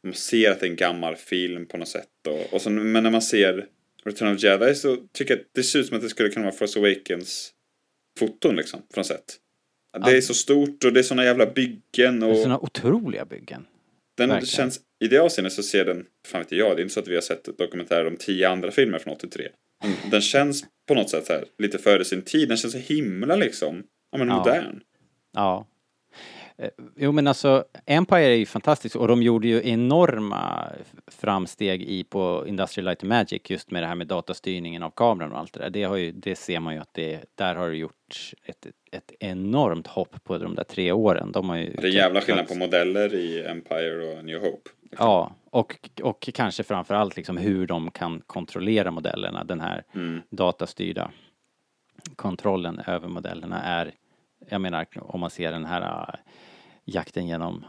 [0.04, 2.08] man ser att det är en gammal film på något sätt.
[2.28, 3.66] Och, och så, men när man ser
[4.04, 6.46] Return of Jedi så tycker jag att det ser ut som att det skulle kunna
[6.46, 7.52] vara Force Awakens
[8.18, 9.36] foton liksom, på något sätt.
[10.04, 10.16] Det Ja.
[10.16, 13.66] är så stort och det är såna jävla byggen Det och är såna otroliga byggen.
[14.16, 14.46] den verkligen.
[14.50, 17.08] känns, i det avseendet så ser den, fan vet jag, det är inte så att
[17.08, 19.48] vi har sett dokumentärer om tio andra filmer från 83.
[19.82, 23.36] Men den känns på något sätt här, lite före sin tid, den känns så himla
[23.36, 23.82] liksom,
[24.12, 24.38] ja men Ja.
[24.38, 24.80] modern.
[25.32, 25.66] Ja.
[26.58, 30.72] Eh, Jo men alltså, Empire är ju fantastiskt och de gjorde ju enorma
[31.06, 35.32] framsteg i på Industrial Light and Magic just med det här med datastyrningen av kameran
[35.32, 35.70] och allt det där.
[35.70, 39.12] Det, har ju, det ser man ju att det, där har det gjort ett, ett
[39.20, 41.32] enormt hopp på de där tre åren.
[41.32, 44.70] De har ju Det är jävla skillnad på modeller i Empire och New Hope.
[44.98, 50.22] Ja, och, och kanske framför allt liksom hur de kan kontrollera modellerna, den här Mm.
[50.30, 51.10] datastyrda
[52.16, 53.92] kontrollen över modellerna är,
[54.48, 56.20] jag menar om man ser den här
[56.92, 57.64] jakten genom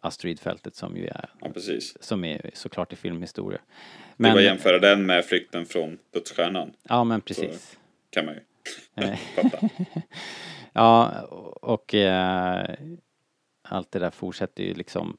[0.00, 2.02] asteroidfältet som ju är, Ja, precis.
[2.02, 3.58] som är såklart i filmhistoria.
[3.58, 7.78] det Men, att jämföra den med flykten från dödsstjärnan, ja men precis.
[8.10, 8.40] kan man ju
[8.94, 9.68] Eh, fatta.
[10.72, 11.20] Ja,
[11.62, 12.74] och eh,
[13.62, 15.16] allt det där fortsätter ju liksom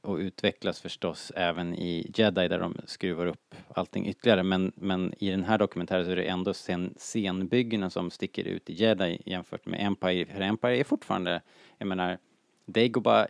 [0.00, 4.42] och utvecklas förstås även i Jedi där de skruvar upp allting ytterligare.
[4.42, 8.70] Men, men i den här dokumentären så är det ändå scen, scenbyggena som sticker ut
[8.70, 10.26] i Jedi jämfört med Empire.
[10.26, 11.40] För Empire är fortfarande,
[11.78, 12.18] jag menar,
[12.66, 13.26] Dagobah,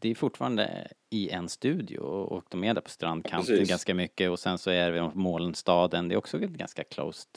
[0.00, 3.68] det är fortfarande i en studio och, de är där på strandkanten Precis.
[3.68, 7.30] ganska mycket och sen så är det molnstaden, det är också ganska closed.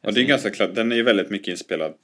[0.00, 1.94] Och det är ganska klart, den är ju väldigt mycket inspelad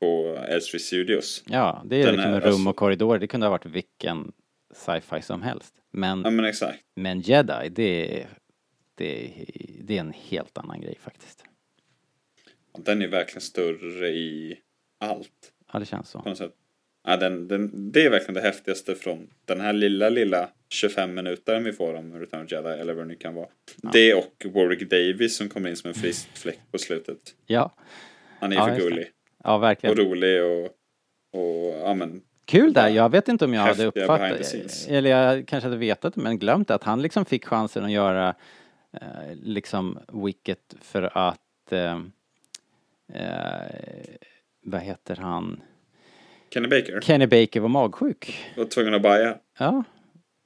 [0.00, 1.44] på Elstree Studios.
[1.46, 3.18] Ja, det är Den liksom är rum och korridorer.
[3.18, 4.32] Det kunde ha varit vilken
[4.74, 5.74] sci-fi som helst.
[5.90, 6.52] Men, Ja men
[6.94, 8.28] men Jedi, det är,
[8.94, 9.44] det, är,
[9.82, 11.44] det är en helt annan grej faktiskt.
[12.78, 14.58] Den är verkligen större i
[15.00, 15.52] allt.
[15.72, 16.20] Ja, det känns så.
[16.22, 16.54] på något sätt.
[17.04, 21.60] Ja, den, den, det är verkligen det häftigaste från den här lilla, lilla 25 minuter
[21.60, 23.48] vi får om Return of Jedi eller vad det nu kan vara.
[23.92, 27.34] Det och Warwick Davis som kommer in som en frisk fläkt på slutet.
[27.46, 27.74] Ja,
[28.40, 29.10] Han är Ja, för gullig
[29.44, 29.96] ja och verkligen.
[29.96, 30.64] rolig och,
[31.32, 34.88] och ja men Kul där, jag vet inte om jag hade uppfattat, scenes.
[34.88, 38.34] eller jag kanske hade vetat det men glömt att han liksom fick chansen att göra
[38.92, 42.00] eh, liksom Wicket för att eh,
[43.14, 43.62] eh,
[44.62, 45.60] vad heter han?
[46.50, 48.46] Kenny Baker Kenny Baker var magsjuk.
[48.56, 49.36] var tvungen att baja.
[49.58, 49.84] Ja.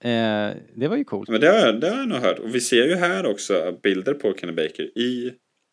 [0.01, 1.29] eh, det var ju coolt.
[1.29, 2.39] Men det har, det har jag nog hört.
[2.39, 5.33] Och vi ser ju här också bilder på Kenny Baker i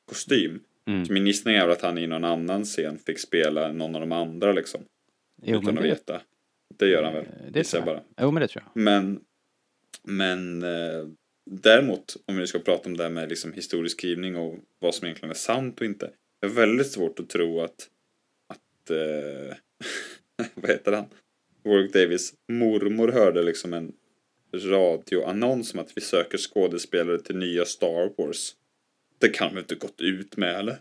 [0.10, 0.60] kostym.
[0.88, 1.06] Mm.
[1.06, 4.02] Så min gissning är väl att han i någon annan scen fick spela någon av
[4.02, 4.82] de andra liksom.
[5.44, 6.22] Jo, utan att det, veta.
[6.78, 7.26] Det gör han väl.
[7.52, 8.04] det gissar tror jag.
[8.04, 8.26] bara.
[8.26, 8.82] Jo, men det tror jag.
[8.84, 9.22] Men,
[10.04, 11.08] men eh,
[11.46, 15.32] däremot om vi ska prata om det här med liksom historieskrivning och vad som egentligen
[15.32, 16.12] är sant och inte.
[16.40, 17.90] Det är väldigt svårt att tro att,
[18.48, 19.56] att eh,
[20.56, 21.06] vad heter han?
[21.64, 23.94] Warwick Davis mormor hörde liksom en
[24.54, 28.56] radioannons om att vi söker skådespelare till nya Star Wars.
[29.18, 30.78] Det kan de inte gått ut med eller?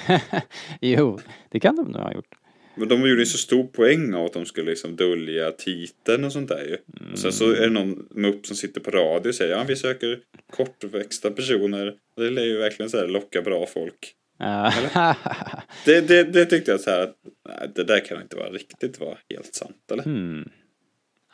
[0.80, 1.18] jo,
[1.48, 2.37] det kan de nog ha gjort.
[2.78, 6.32] Men de gjorde ju så stor poäng av att de skulle liksom dölja titeln och
[6.32, 6.76] sånt där ju.
[7.12, 9.76] Och sen så är det någon mupp som sitter på radio och säger ja vi
[9.76, 10.20] söker
[10.50, 11.94] kortväxta personer.
[12.16, 14.14] Det lär ju verkligen så här locka bra folk.
[15.84, 17.16] Det, det, det tyckte jag så här att
[17.48, 20.02] nej, det där kan inte vara riktigt vara helt sant eller?
[20.02, 20.48] hmm.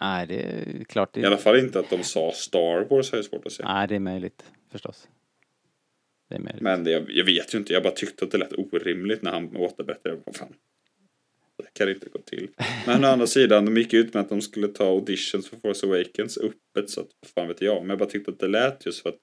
[0.00, 1.14] Nej, det är klart.
[1.14, 3.64] Det, I alla fall inte att de sa Star Wars har jag svårt att se.
[3.64, 5.08] Nej, det är möjligt förstås.
[6.28, 6.62] Det är möjligt.
[6.62, 9.30] Men det, jag, jag vet ju inte, jag bara tyckte att det lät orimligt när
[9.30, 10.20] han återberättade.
[10.24, 10.54] Vad fan.
[11.62, 12.48] Det kan inte gå till.
[12.86, 15.86] Men å andra sidan, de gick ut med att de skulle ta auditions för Force
[15.86, 17.80] Awakens öppet så att fan vet jag.
[17.82, 19.18] Men jag bara tyckte att det lät just för att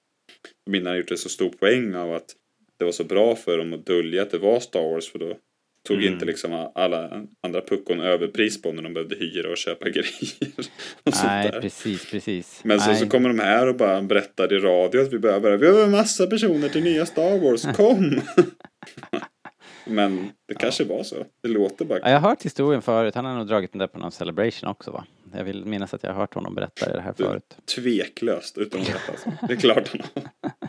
[0.66, 2.26] de innan gjort en så stor poäng av att
[2.78, 5.36] det var så bra för dem att dölja att det var Star Wars för då
[5.88, 6.12] tog Mm.
[6.12, 10.06] inte liksom alla andra puckon överpris på när de behövde hyra och köpa grejer.
[11.02, 11.60] Och Nej, där.
[11.60, 12.60] precis, precis.
[12.64, 12.96] Men Nej.
[12.96, 15.90] så kommer de här och bara berättar i radio att vi behöver, vi behöver en
[15.90, 18.20] massa personer till nya Star Wars, kom!
[19.86, 21.16] Men det kanske var så.
[21.42, 23.14] Det låter bara Ja, jag har hört historien förut.
[23.14, 25.04] Han har nog dragit den där på någon celebration också va?
[25.36, 27.56] Jag vill minnas att jag har hört honom berätta det här Du- förut.
[27.74, 28.98] tveklöst utan att veta.
[29.08, 29.32] Alltså.
[29.48, 30.50] Det är klart han har.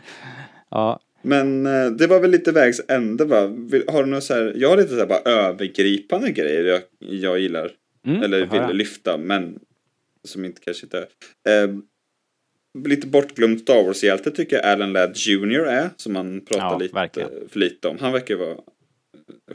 [0.70, 3.46] Ja, Men eh, det var väl lite vägs ände va?
[3.46, 6.82] Vill- Har du något så här, jag har lite så här bara övergripande grejer jag,
[6.98, 7.70] jag gillar.
[8.06, 8.60] mm, eller höra.
[8.66, 9.58] ville lyfta, men
[10.24, 11.06] som inte kanske inte
[11.48, 11.64] är.
[11.64, 11.74] Eh,
[12.88, 16.94] lite bortglömd Star Wars-hjälte tycker jag Alan Ladd Jr är, som man pratar Ja, lite
[16.94, 17.30] verkligen.
[17.48, 17.96] för lite om.
[18.00, 18.56] Han verkar vara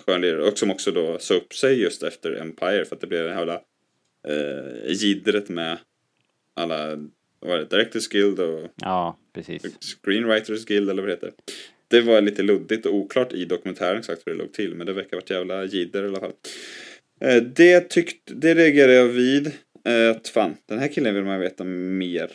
[0.05, 3.07] skön lirare och som också då sa upp sig just efter Empire för att det
[3.07, 3.61] blev det jävla
[4.27, 5.77] eh, jiddret med
[6.53, 6.87] alla,
[7.39, 9.63] vad var det, Directors Guild och Ja, precis.
[10.03, 11.31] Screenwriters Guild eller vad det heter.
[11.87, 14.93] Det var lite luddigt och oklart i dokumentären exakt hur det låg till, men det
[14.93, 16.33] verkar varit jävla jidder i alla fall.
[17.21, 19.47] Eh, Det tyckte, det reagerade jag vid.
[19.85, 22.31] eh, Att fan, den här killen vill man veta mer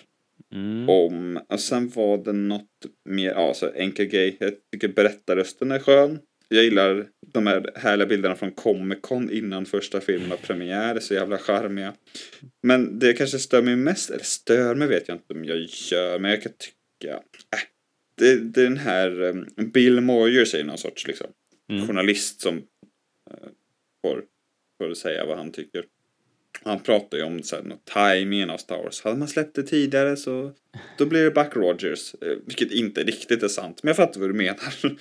[0.54, 0.88] Mm.
[0.88, 1.40] om.
[1.48, 2.68] Och sen var det något
[3.08, 4.36] mer, ja så enkel grej.
[4.40, 6.18] Jag tycker berättarrösten är skön.
[6.48, 11.00] Jag gillar de här härliga bilderna från Comic Con innan första filmen har premiär.
[11.00, 11.94] Så jävla charmiga.
[12.62, 15.58] Men det kanske stör mig mest, eller stör mig vet jag inte om jag
[15.92, 17.20] gör, men jag kan tycka, äh,
[18.16, 21.26] det, det är den här um, Bill Moyers är någon sorts liksom,
[21.70, 21.86] Mm.
[21.86, 22.62] journalist som uh,
[24.04, 24.24] får,
[24.78, 25.84] får säga vad han tycker.
[26.62, 29.00] Han pratar ju om så här, något timingen av Star Wars.
[29.02, 30.52] Hade man släppt det tidigare så
[30.98, 32.14] då blir det Buck Rogers.
[32.14, 34.58] eh, Vilket inte riktigt är sant, men jag fattar vad du menar.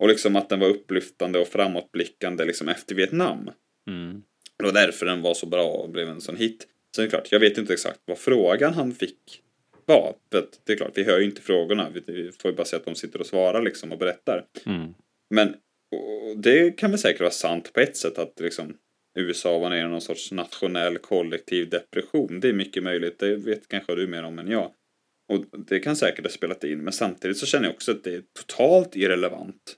[0.00, 3.50] och liksom att den var upplyftande och framåtblickande liksom efter Vietnam.
[3.90, 4.22] Mm.
[4.58, 6.66] Det var därför den var så bra och blev en sån hit.
[6.96, 9.42] Sen är det klart, jag vet inte exakt vad frågan han fick
[9.86, 10.14] var.
[10.32, 11.90] För det är klart, vi hör ju inte frågorna.
[11.90, 14.44] Vi, vi får ju bara se att de sitter och svarar liksom och berättar.
[14.66, 14.94] Mm.
[15.34, 15.54] Men
[15.96, 18.76] och det kan väl säkert vara sant på ett sätt att liksom
[19.18, 22.40] USA var nere i någon sorts nationell kollektiv depression.
[22.40, 23.18] Det är mycket möjligt.
[23.18, 24.72] Det vet kanske du mer om än jag.
[25.32, 26.78] Och det kan säkert ha spelat in.
[26.78, 29.76] Men samtidigt så känner jag också att det är totalt irrelevant.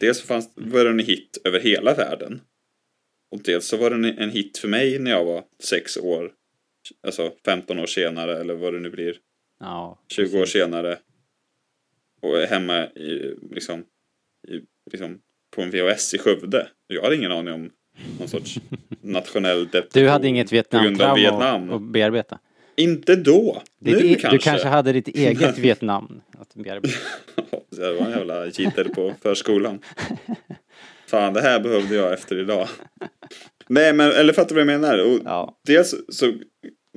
[0.00, 2.40] Dels så fanns, var den en hit över hela världen.
[3.30, 6.32] Och dels så var den en hit för mig när jag var sex år.
[7.06, 9.16] Alltså 15 år senare eller vad det nu blir.
[9.60, 10.98] Ja, 20 år senare.
[12.22, 13.80] Och hemma i, liksom,
[14.48, 15.20] i, liksom,
[15.56, 16.68] på en VHS i Skövde.
[16.86, 17.70] Jag har ingen aning om
[18.18, 18.58] någon sorts
[19.02, 20.02] nationell depression.
[20.02, 21.70] Du hade inget Vietnamtrauma Vietnam.
[21.70, 22.38] att- bearbeta?
[22.76, 23.62] Inte då.
[23.80, 24.30] Ditt nu e- kanske.
[24.30, 26.98] Du kanske hade ditt eget Vietnam att bearbeta.
[27.70, 29.78] det var en jävla jitter på förskolan.
[31.06, 32.68] Fan, det här behövde jag efter idag.
[33.68, 34.98] Nej, men eller fattar du vad jag menar?
[34.98, 35.60] Och Ja.
[35.66, 36.32] dels så,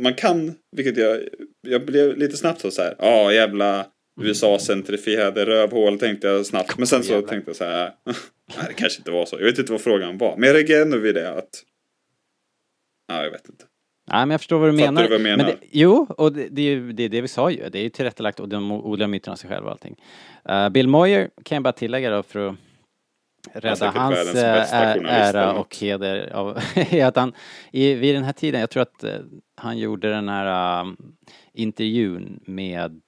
[0.02, 1.20] man kan, vilket jag,
[1.68, 3.86] jag blev lite snabbt så här, ja jävla
[4.22, 6.78] USA-centrifierade rövhål tänkte jag snabbt.
[6.78, 7.28] Men sen så Jävlar.
[7.30, 9.36] tänkte jag så här, nej det kanske inte var så.
[9.40, 10.38] Jag vet inte vad frågan var.
[10.38, 11.64] Men jag reagerade ändå vid det att,
[13.08, 13.66] ja jag vet inte.
[14.06, 15.04] Nej, men jag förstår vad du Fattar menar.
[15.04, 15.38] du vad jag menar?
[15.38, 17.70] Men det, jo, och det, det är ju det, är det vi sa ju.
[17.70, 19.96] Det är ju tillrättalagt och de odlar myterna sig själva och allting.
[20.50, 22.56] Uh, Bill Moyer kan jag bara tillägga då för att
[23.54, 24.74] rädda hans eh,
[25.06, 26.60] ära och heder av
[27.04, 27.34] att han
[27.72, 29.16] i, vid den här tiden, jag tror att eh,
[29.56, 30.98] han gjorde den här um,
[31.54, 33.02] intervjun med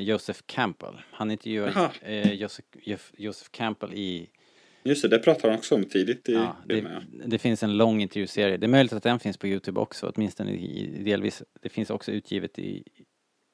[0.00, 0.94] Joseph Campbell.
[1.12, 1.90] Han intervjuade
[2.34, 2.68] Joseph,
[3.16, 4.28] Joseph Campbell i
[4.86, 6.84] Just det, det pratar han också om tidigt i Ja, det,
[7.26, 8.56] det finns en lång intervjuserie.
[8.56, 11.42] Det är möjligt att den finns på Youtube också, åtminstone i, delvis.
[11.60, 12.84] Det finns också utgivet i,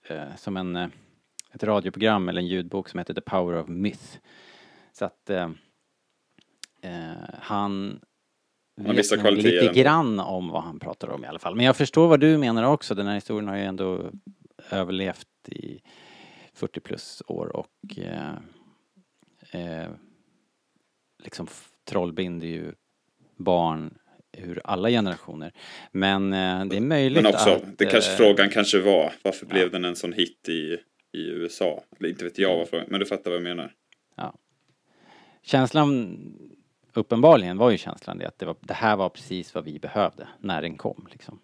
[0.08, 0.88] eh, som en, eh,
[1.52, 4.18] ett radioprogram eller en ljudbok som heter The Power of Myth.
[4.92, 5.50] Så att eh,
[6.82, 8.00] eh, han
[8.86, 11.54] har vissa nog lite grann om vad han pratar om i alla fall.
[11.54, 12.94] Men jag förstår vad du menar också.
[12.94, 14.10] Den här historien har ju ändå
[14.70, 15.80] överlevt i
[16.54, 18.34] 40 plus år och eh,
[19.50, 19.90] eh,
[21.22, 21.46] liksom
[21.84, 22.72] trollbinder ju
[23.36, 23.98] barn
[24.32, 25.52] ur alla generationer.
[25.92, 27.78] Men eh, det är möjligt Men också, att...
[27.78, 30.78] det kanske eh, frågan kanske var, varför blev den en sån hit i,
[31.12, 31.82] i USA?
[31.98, 33.72] Eller inte vet jag vad frågan, men du fattar vad jag menar.
[35.42, 36.18] Känslan,
[36.92, 40.28] uppenbarligen var ju känslan det att det, var, det här var precis vad vi behövde
[40.38, 41.08] när den kom.
[41.10, 41.38] Liksom.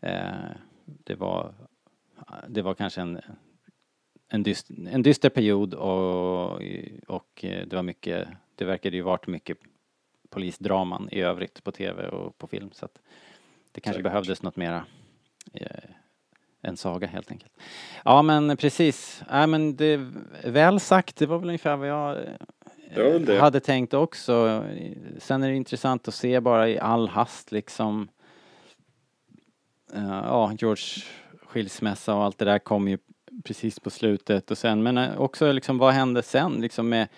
[0.00, 0.50] Eh,
[0.84, 1.54] det, var,
[2.48, 3.20] det var kanske en,
[4.28, 6.62] en, dyst, en dyster period och,
[7.06, 9.58] och det var mycket, det verkade ju varit mycket
[10.30, 12.98] polisdraman i övrigt på tv och på film så att
[13.72, 14.12] det kanske Säkert.
[14.12, 14.84] behövdes något mera
[15.52, 15.90] eh,
[16.62, 17.52] en saga helt enkelt.
[18.04, 19.96] Ja men precis, ja, men det
[20.44, 22.18] väl sagt, det var väl ungefär vad jag
[22.90, 24.64] eh, hade tänkt också.
[25.18, 28.08] Sen är det intressant att se bara i all hast liksom
[29.94, 31.02] eh, ja, George
[31.42, 32.98] skilsmässa och allt det där kom ju
[33.44, 37.08] precis på slutet och sen men eh, också liksom vad hände sen liksom med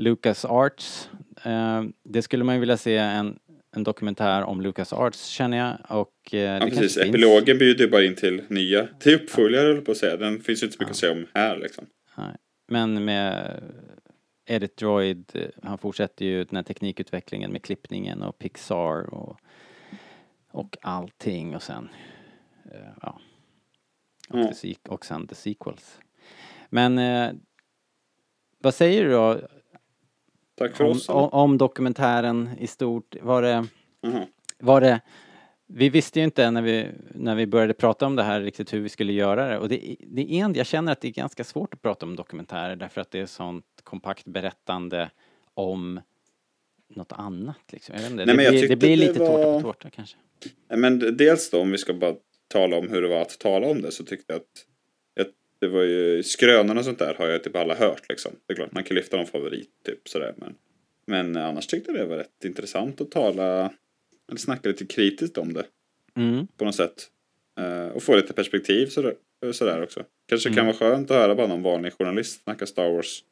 [0.00, 1.10] Lucas Arts.
[1.44, 3.38] Eh, det skulle man ju vilja se en,
[3.76, 6.78] en dokumentär om Lucas Arts känner jag och eh, Ja, precis.
[6.78, 6.96] finns.
[6.96, 10.16] Epilogen bjuder ju bara in till nya, till uppföljare höll jag på att säga.
[10.16, 11.86] Den finns ju inte så mycket att säga om här liksom.
[12.16, 12.36] Nej.
[12.68, 13.62] Men med
[14.46, 19.36] Edit Droid, eh, han fortsätter ju den här teknikutvecklingen med klippningen och Pixar och,
[20.50, 21.88] och allting och sen,
[22.72, 23.20] eh, ja.
[24.28, 24.52] Och, Ja.
[24.62, 25.98] the och sen the sequels.
[26.68, 27.32] Men eh,
[28.58, 29.40] vad säger du då
[30.60, 31.08] Tack för om, oss.
[31.08, 33.16] om, om dokumentären i stort?
[33.22, 33.66] Var det,
[34.00, 34.26] Jaha.
[34.58, 35.00] var det
[35.72, 38.80] vi visste ju inte när vi, när vi började prata om det här riktigt hur
[38.80, 41.44] vi skulle göra det och det, det är en, jag känner att det är ganska
[41.44, 45.10] svårt att prata om dokumentärer därför att det är sånt kompakt berättande
[45.54, 46.00] om
[46.88, 47.94] något annat liksom.
[47.94, 49.90] Jag vet inte, Nej, men det, blir, det blir det lite tårta var- på tårta
[49.90, 50.16] kanske.
[50.68, 52.14] Men dels då, om vi ska bara
[52.48, 54.66] tala om hur det var att tala om det, så tyckte jag att
[55.60, 58.32] det var ju, skrönorna och sånt där har jag typ alla hört liksom.
[58.46, 60.54] Det är klart, man kan lyfta någon favorit typ sådär, men,
[61.06, 63.72] men annars tyckte jag det var rätt intressant att tala,
[64.28, 65.64] eller snacka lite kritiskt om det
[66.16, 66.46] Mm.
[66.56, 67.06] på något sätt.
[67.58, 69.14] Eh, och få lite perspektiv sådär,
[69.52, 70.04] sådär också.
[70.28, 70.66] Kanske kan Mm.
[70.66, 73.24] vara skönt att höra bara någon vanlig journalist snacka Star Wars.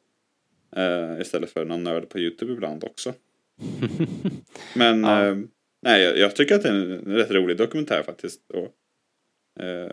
[0.75, 3.13] eh, istället för någon nörd på YouTube ibland också.
[4.75, 5.25] Men Ja.
[5.25, 5.37] eh,
[5.81, 8.41] nej, jag, jag tycker att det är en rätt rolig dokumentär faktiskt.
[8.51, 8.75] Och,
[9.63, 9.91] eh,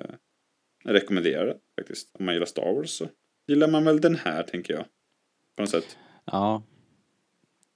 [0.84, 2.10] rekommenderar det faktiskt.
[2.18, 3.08] Om man gillar Star Wars så
[3.46, 4.84] gillar man väl den här tänker jag.
[5.56, 5.98] På något sätt.
[6.24, 6.62] Ja.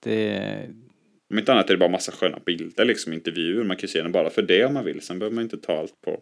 [0.00, 0.66] Det,
[1.30, 3.64] Om inte annat är det bara massa sköna bilder, liksom intervjuer.
[3.64, 5.00] Man kan ju se den bara för det om man vill.
[5.00, 6.20] Sen behöver man inte ta allt på,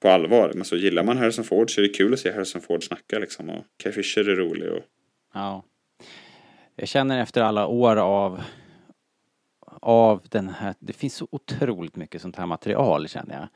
[0.00, 0.52] på allvar.
[0.54, 3.18] Men så gillar man Harrison Ford så är det kul att se Harrison Ford snacka
[3.18, 3.50] liksom.
[3.50, 4.82] Och Carrie Fisher är rolig och
[5.34, 5.64] Ja.
[6.76, 8.40] Jag känner efter alla år av
[9.80, 13.48] av den här, det finns så otroligt mycket sånt här material känner jag.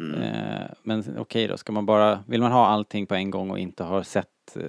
[0.00, 0.22] Mm.
[0.22, 3.58] Eh, men okej då, ska man bara, vill man ha allting på en gång och
[3.58, 4.62] inte har sett eh,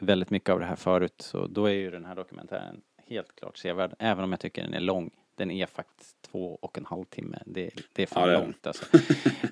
[0.00, 3.56] väldigt mycket av det här förut så då är ju den här dokumentären helt klart
[3.56, 5.10] sevärd, även om jag tycker den är lång.
[5.34, 7.38] Den är faktiskt två och en halv timme.
[7.46, 8.84] Det, det är fan Ja, långt alltså.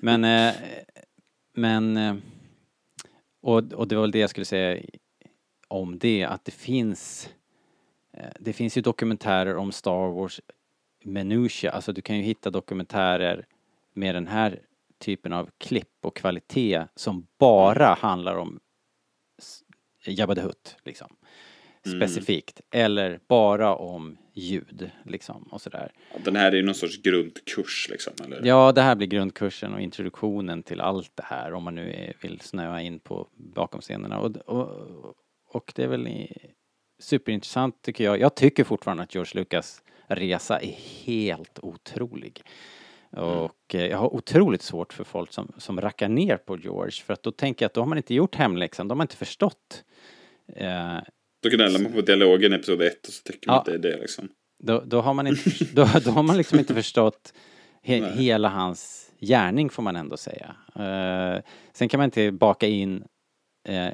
[0.01, 0.53] Men, eh,
[1.53, 2.21] men,
[3.41, 4.83] och, och det var väl det jag skulle säga
[5.67, 7.29] om det, att det finns
[8.39, 10.41] det finns ju dokumentärer om Star Wars
[11.03, 13.45] minutia, alltså du kan ju hitta dokumentärer
[13.93, 14.59] med den här
[15.01, 18.59] typen av klipp och kvalitet som bara handlar om
[20.05, 21.15] Jabba the Hutt, liksom.
[21.85, 21.99] Mm.
[21.99, 22.61] Specifikt.
[22.71, 25.91] Eller bara om ljud, liksom, och sådär.
[26.25, 28.13] Den här är ju någon sorts grundkurs liksom.
[28.25, 28.41] Eller?
[28.45, 32.13] Ja, det här blir grundkursen och introduktionen till allt det här om man nu är,
[32.21, 34.19] vill snöa in på bakom scenerna.
[34.19, 35.15] Och, och,
[35.47, 36.51] och det är väl i-
[36.99, 38.19] superintressant tycker jag.
[38.19, 40.75] Jag tycker fortfarande att George Lucas resa är
[41.05, 42.41] helt otrolig.
[43.11, 47.13] Och eh, jag har otroligt svårt för folk som, som rackar ner på George för
[47.13, 49.15] att då tänker jag att då har man inte gjort hemläxan, då har man inte
[49.17, 49.83] förstått.
[50.55, 50.97] Eh,
[51.43, 53.59] Då gnäller man på dialogen i episod 1 och så tycker man Ja.
[53.59, 54.29] att det är det liksom.
[54.63, 57.33] Då, då har man inte, då, då har man liksom inte förstått
[57.83, 60.55] he, hela hans gärning får man ändå säga.
[60.75, 61.41] Eh,
[61.73, 63.03] sen kan man inte baka in
[63.69, 63.89] eh,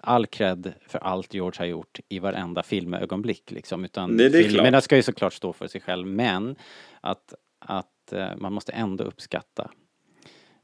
[0.00, 4.84] all cred för allt George har gjort i varenda filmögonblick liksom, utan Nej, filmerna klart.
[4.84, 6.56] ska ju såklart stå för sig själv, men
[7.00, 9.70] att, att eh, man måste ändå uppskatta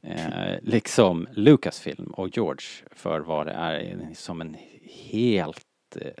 [0.03, 4.55] eh, liksom Lucasfilm och George för vad det är som en
[5.11, 5.65] helt
[6.01, 6.11] eh,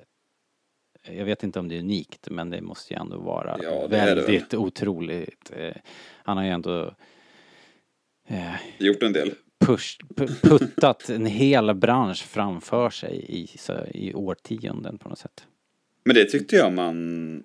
[1.17, 4.53] jag vet inte om det är unikt, men det måste ju ändå vara Ja, väldigt
[4.53, 5.51] otroligt.
[5.55, 5.75] Eh,
[6.23, 6.95] Han har ju ändå
[8.27, 9.31] eh, Gjort en del.
[9.65, 15.47] push, pu- puttat en hel bransch framför sig i, så, i årtionden på något sätt.
[16.03, 17.43] Men det tyckte jag man...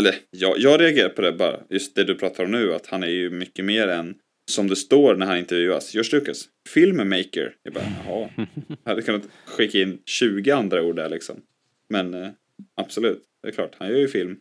[0.00, 3.02] Eller jag, jag reagerar på det bara, just det du pratar om nu, att han
[3.02, 4.14] är ju mycket mer än,
[4.50, 7.54] som det står när han intervjuas, George Lucas, filmmaker.
[7.62, 8.30] Jag bara, jaha.
[8.36, 11.42] Jag hade kunnat skicka in 20 andra ord där liksom.
[11.88, 12.28] Men eh,
[12.74, 14.36] absolut, det är klart, han gör ju film.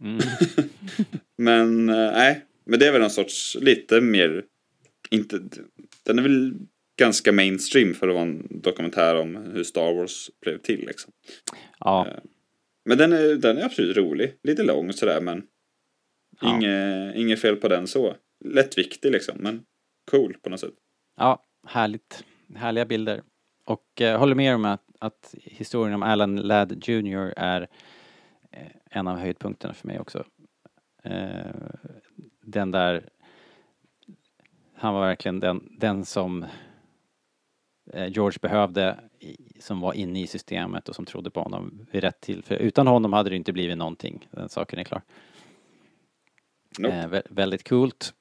[0.00, 0.18] Mm.
[1.38, 4.44] Men eh, nej, men det är väl någon sorts lite mer,
[5.10, 5.40] inte,
[6.02, 6.54] den är väl
[6.98, 11.12] ganska mainstream för att vara en dokumentär om hur Star Wars blev till liksom.
[11.78, 12.06] Ja,
[12.84, 14.34] Men den är, den är absolut rolig.
[14.42, 15.46] Lite lång sådär men
[16.40, 16.56] Ja.
[16.56, 18.16] inget, inget fel på den så.
[18.44, 19.64] Lättviktig liksom men
[20.10, 20.74] cool på något sätt.
[21.16, 22.24] ja, härligt.
[22.54, 23.22] Härliga bilder.
[23.64, 27.60] Och eh, håller med om att, att historien om Alan Ladd Jr är
[28.52, 30.24] eh, en av höjdpunkterna för mig också.
[31.04, 31.54] Eh,
[32.42, 33.08] den där,
[34.74, 36.46] han var verkligen den, den som
[38.08, 38.96] George behövde,
[39.60, 42.60] som var inne i systemet och som trodde på honom vid rätt tillfälle.
[42.60, 45.02] Utan honom hade det inte blivit någonting, den saken är klar.
[46.78, 46.94] Nope.
[46.96, 48.14] Eh, vä- väldigt coolt.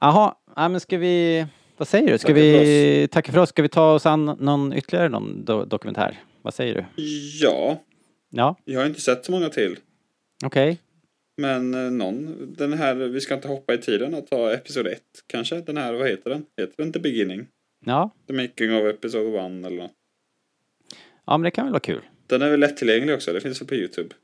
[0.00, 1.46] Jaha, ja, men ska vi,
[1.76, 2.18] vad säger du?
[2.18, 5.64] Ska Tacka vi, tacka för oss, ska vi ta oss an någon ytterligare någon do,
[5.64, 6.18] dokumentär?
[6.42, 7.02] Vad säger du?
[7.42, 7.82] Ja,
[8.30, 9.76] Ja, jag har inte sett så många till.
[10.44, 10.78] okej.
[11.42, 15.02] Men eh, någon, den här, vi ska inte hoppa i tiden och ta episod 1
[15.26, 15.60] kanske.
[15.60, 16.44] Den här, vad heter den?
[16.56, 17.46] Heter den The Beginning?
[17.86, 19.90] Ja, The Making of Episode 1 eller något.
[21.26, 22.02] ja, men det kan väl vara kul.
[22.26, 24.14] Den är väl lättillgänglig också, det finns väl på YouTube.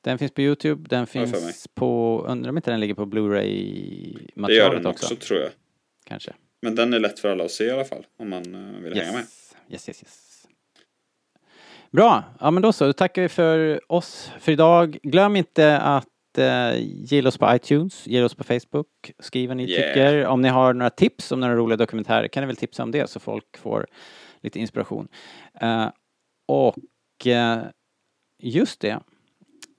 [0.00, 3.28] Den finns på Youtube, den finns på, undrar om inte den ligger på Det gör
[3.28, 5.14] Blu-ray-materialet den också.
[5.14, 5.50] också tror jag.
[6.04, 6.32] Kanske.
[6.62, 8.06] Men den är lätt för alla att se i alla fall.
[8.18, 9.20] Om man eh, vill hänga med.
[9.20, 9.54] Yes.
[9.70, 10.46] yes, yes, yes.
[11.90, 14.98] Bra, ja men då så, då tackar vi för oss för idag.
[15.02, 16.08] Glöm inte att
[16.38, 18.86] eh, gilla oss på iTunes, ge oss på Facebook,
[19.18, 19.88] skriv vad ni Yeah.
[19.88, 20.26] tycker.
[20.26, 23.10] Om ni har några tips om några roliga dokumentärer kan ni väl tipsa om det
[23.10, 23.86] så folk får
[24.42, 25.08] lite inspiration.
[25.60, 25.88] Eh,
[26.48, 27.58] och eh,
[28.42, 28.90] just det,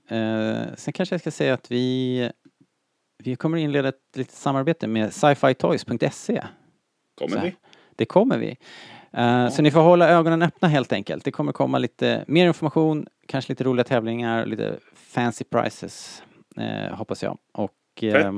[0.10, 2.32] eh, sen kanske jag ska säga att vi
[3.24, 6.44] vi kommer inleda ett litet samarbete med sci-fi-toys.se.
[7.20, 7.56] Kommer vi?
[7.96, 8.58] Det kommer vi.
[9.14, 11.24] Eh, Så ni får hålla ögonen öppna helt enkelt.
[11.24, 16.24] Det kommer komma lite mer information, kanske lite roliga tävlingar, lite fancy prices,
[16.58, 17.38] eh, hoppas jag.
[17.52, 18.38] Och ehm,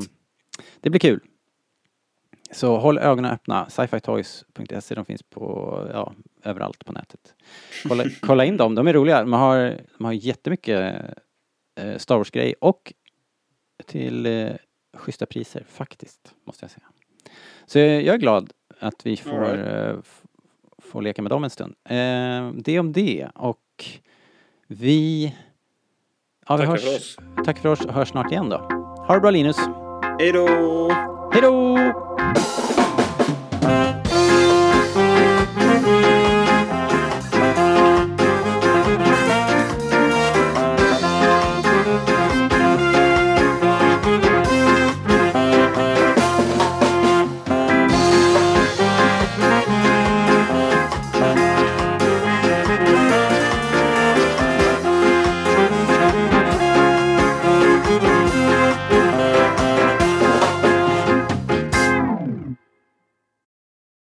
[0.82, 1.20] det blir kul.
[2.52, 3.70] Så håll ögonen öppna.
[3.70, 6.14] Sci-fi-toys.se, de finns på, ja,
[6.44, 7.36] överallt på nätet.
[7.88, 9.22] Kolla, kolla in dem, de är roliga.
[9.22, 11.06] De har, de har jättemycket
[11.76, 12.94] eh, Star Wars-grejer och
[13.86, 14.52] till eh,
[14.94, 16.86] schyssta priser faktiskt, måste jag säga.
[17.66, 19.96] Så jag är glad att vi får, right.
[19.96, 20.02] eh,
[20.78, 21.76] får leka med dem en stund.
[21.84, 23.86] Eh, det om det och
[24.68, 25.36] vi...
[26.50, 27.18] Ja, vi Tackar hörs, för oss.
[27.46, 28.58] Tack för oss och hörs snart igen då.
[29.08, 29.58] Ha det bra Linus!
[30.20, 30.48] Hej då!
[31.34, 31.69] Hej då!